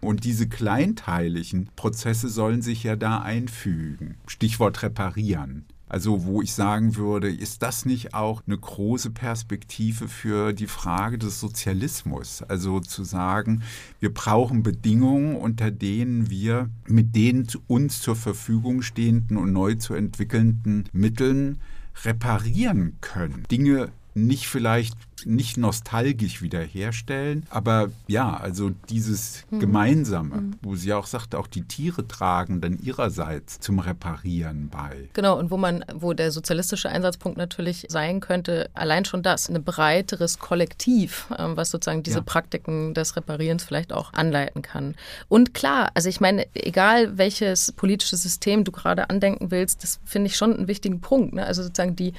[0.00, 4.16] Und diese kleinteiligen Prozesse sollen sich ja da einfügen.
[4.26, 5.64] Stichwort reparieren.
[5.88, 11.16] Also wo ich sagen würde, ist das nicht auch eine große Perspektive für die Frage
[11.16, 12.42] des Sozialismus?
[12.42, 13.62] Also zu sagen,
[14.00, 19.94] wir brauchen Bedingungen, unter denen wir mit den uns zur Verfügung stehenden und neu zu
[19.94, 21.60] entwickelnden Mitteln
[22.04, 23.44] reparieren können.
[23.48, 29.60] Dinge nicht vielleicht nicht nostalgisch wiederherstellen, aber ja, also dieses mhm.
[29.60, 30.54] Gemeinsame, mhm.
[30.62, 35.08] wo sie auch sagt, auch die Tiere tragen dann ihrerseits zum Reparieren bei.
[35.14, 39.62] Genau, und wo man, wo der sozialistische Einsatzpunkt natürlich sein könnte, allein schon das, ein
[39.64, 42.24] breiteres Kollektiv, ähm, was sozusagen diese ja.
[42.24, 44.94] Praktiken des Reparierens vielleicht auch anleiten kann.
[45.28, 50.28] Und klar, also ich meine, egal welches politische System du gerade andenken willst, das finde
[50.28, 51.34] ich schon einen wichtigen Punkt.
[51.34, 51.44] Ne?
[51.44, 52.12] Also sozusagen die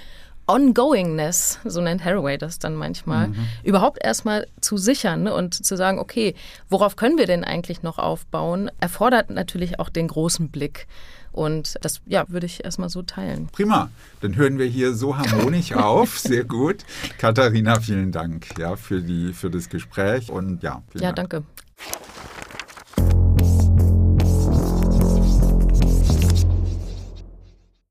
[0.47, 3.47] Ongoingness, so nennt Haraway das dann manchmal, mhm.
[3.63, 6.35] überhaupt erstmal zu sichern ne, und zu sagen, okay,
[6.69, 10.87] worauf können wir denn eigentlich noch aufbauen, erfordert natürlich auch den großen Blick.
[11.33, 13.47] Und das ja, würde ich erstmal so teilen.
[13.51, 13.91] Prima.
[14.21, 16.17] Dann hören wir hier so harmonisch auf.
[16.17, 16.83] Sehr gut.
[17.19, 20.31] Katharina, vielen Dank ja, für, die, für das Gespräch.
[20.31, 21.29] Und ja, ja, Dank.
[21.29, 21.43] danke.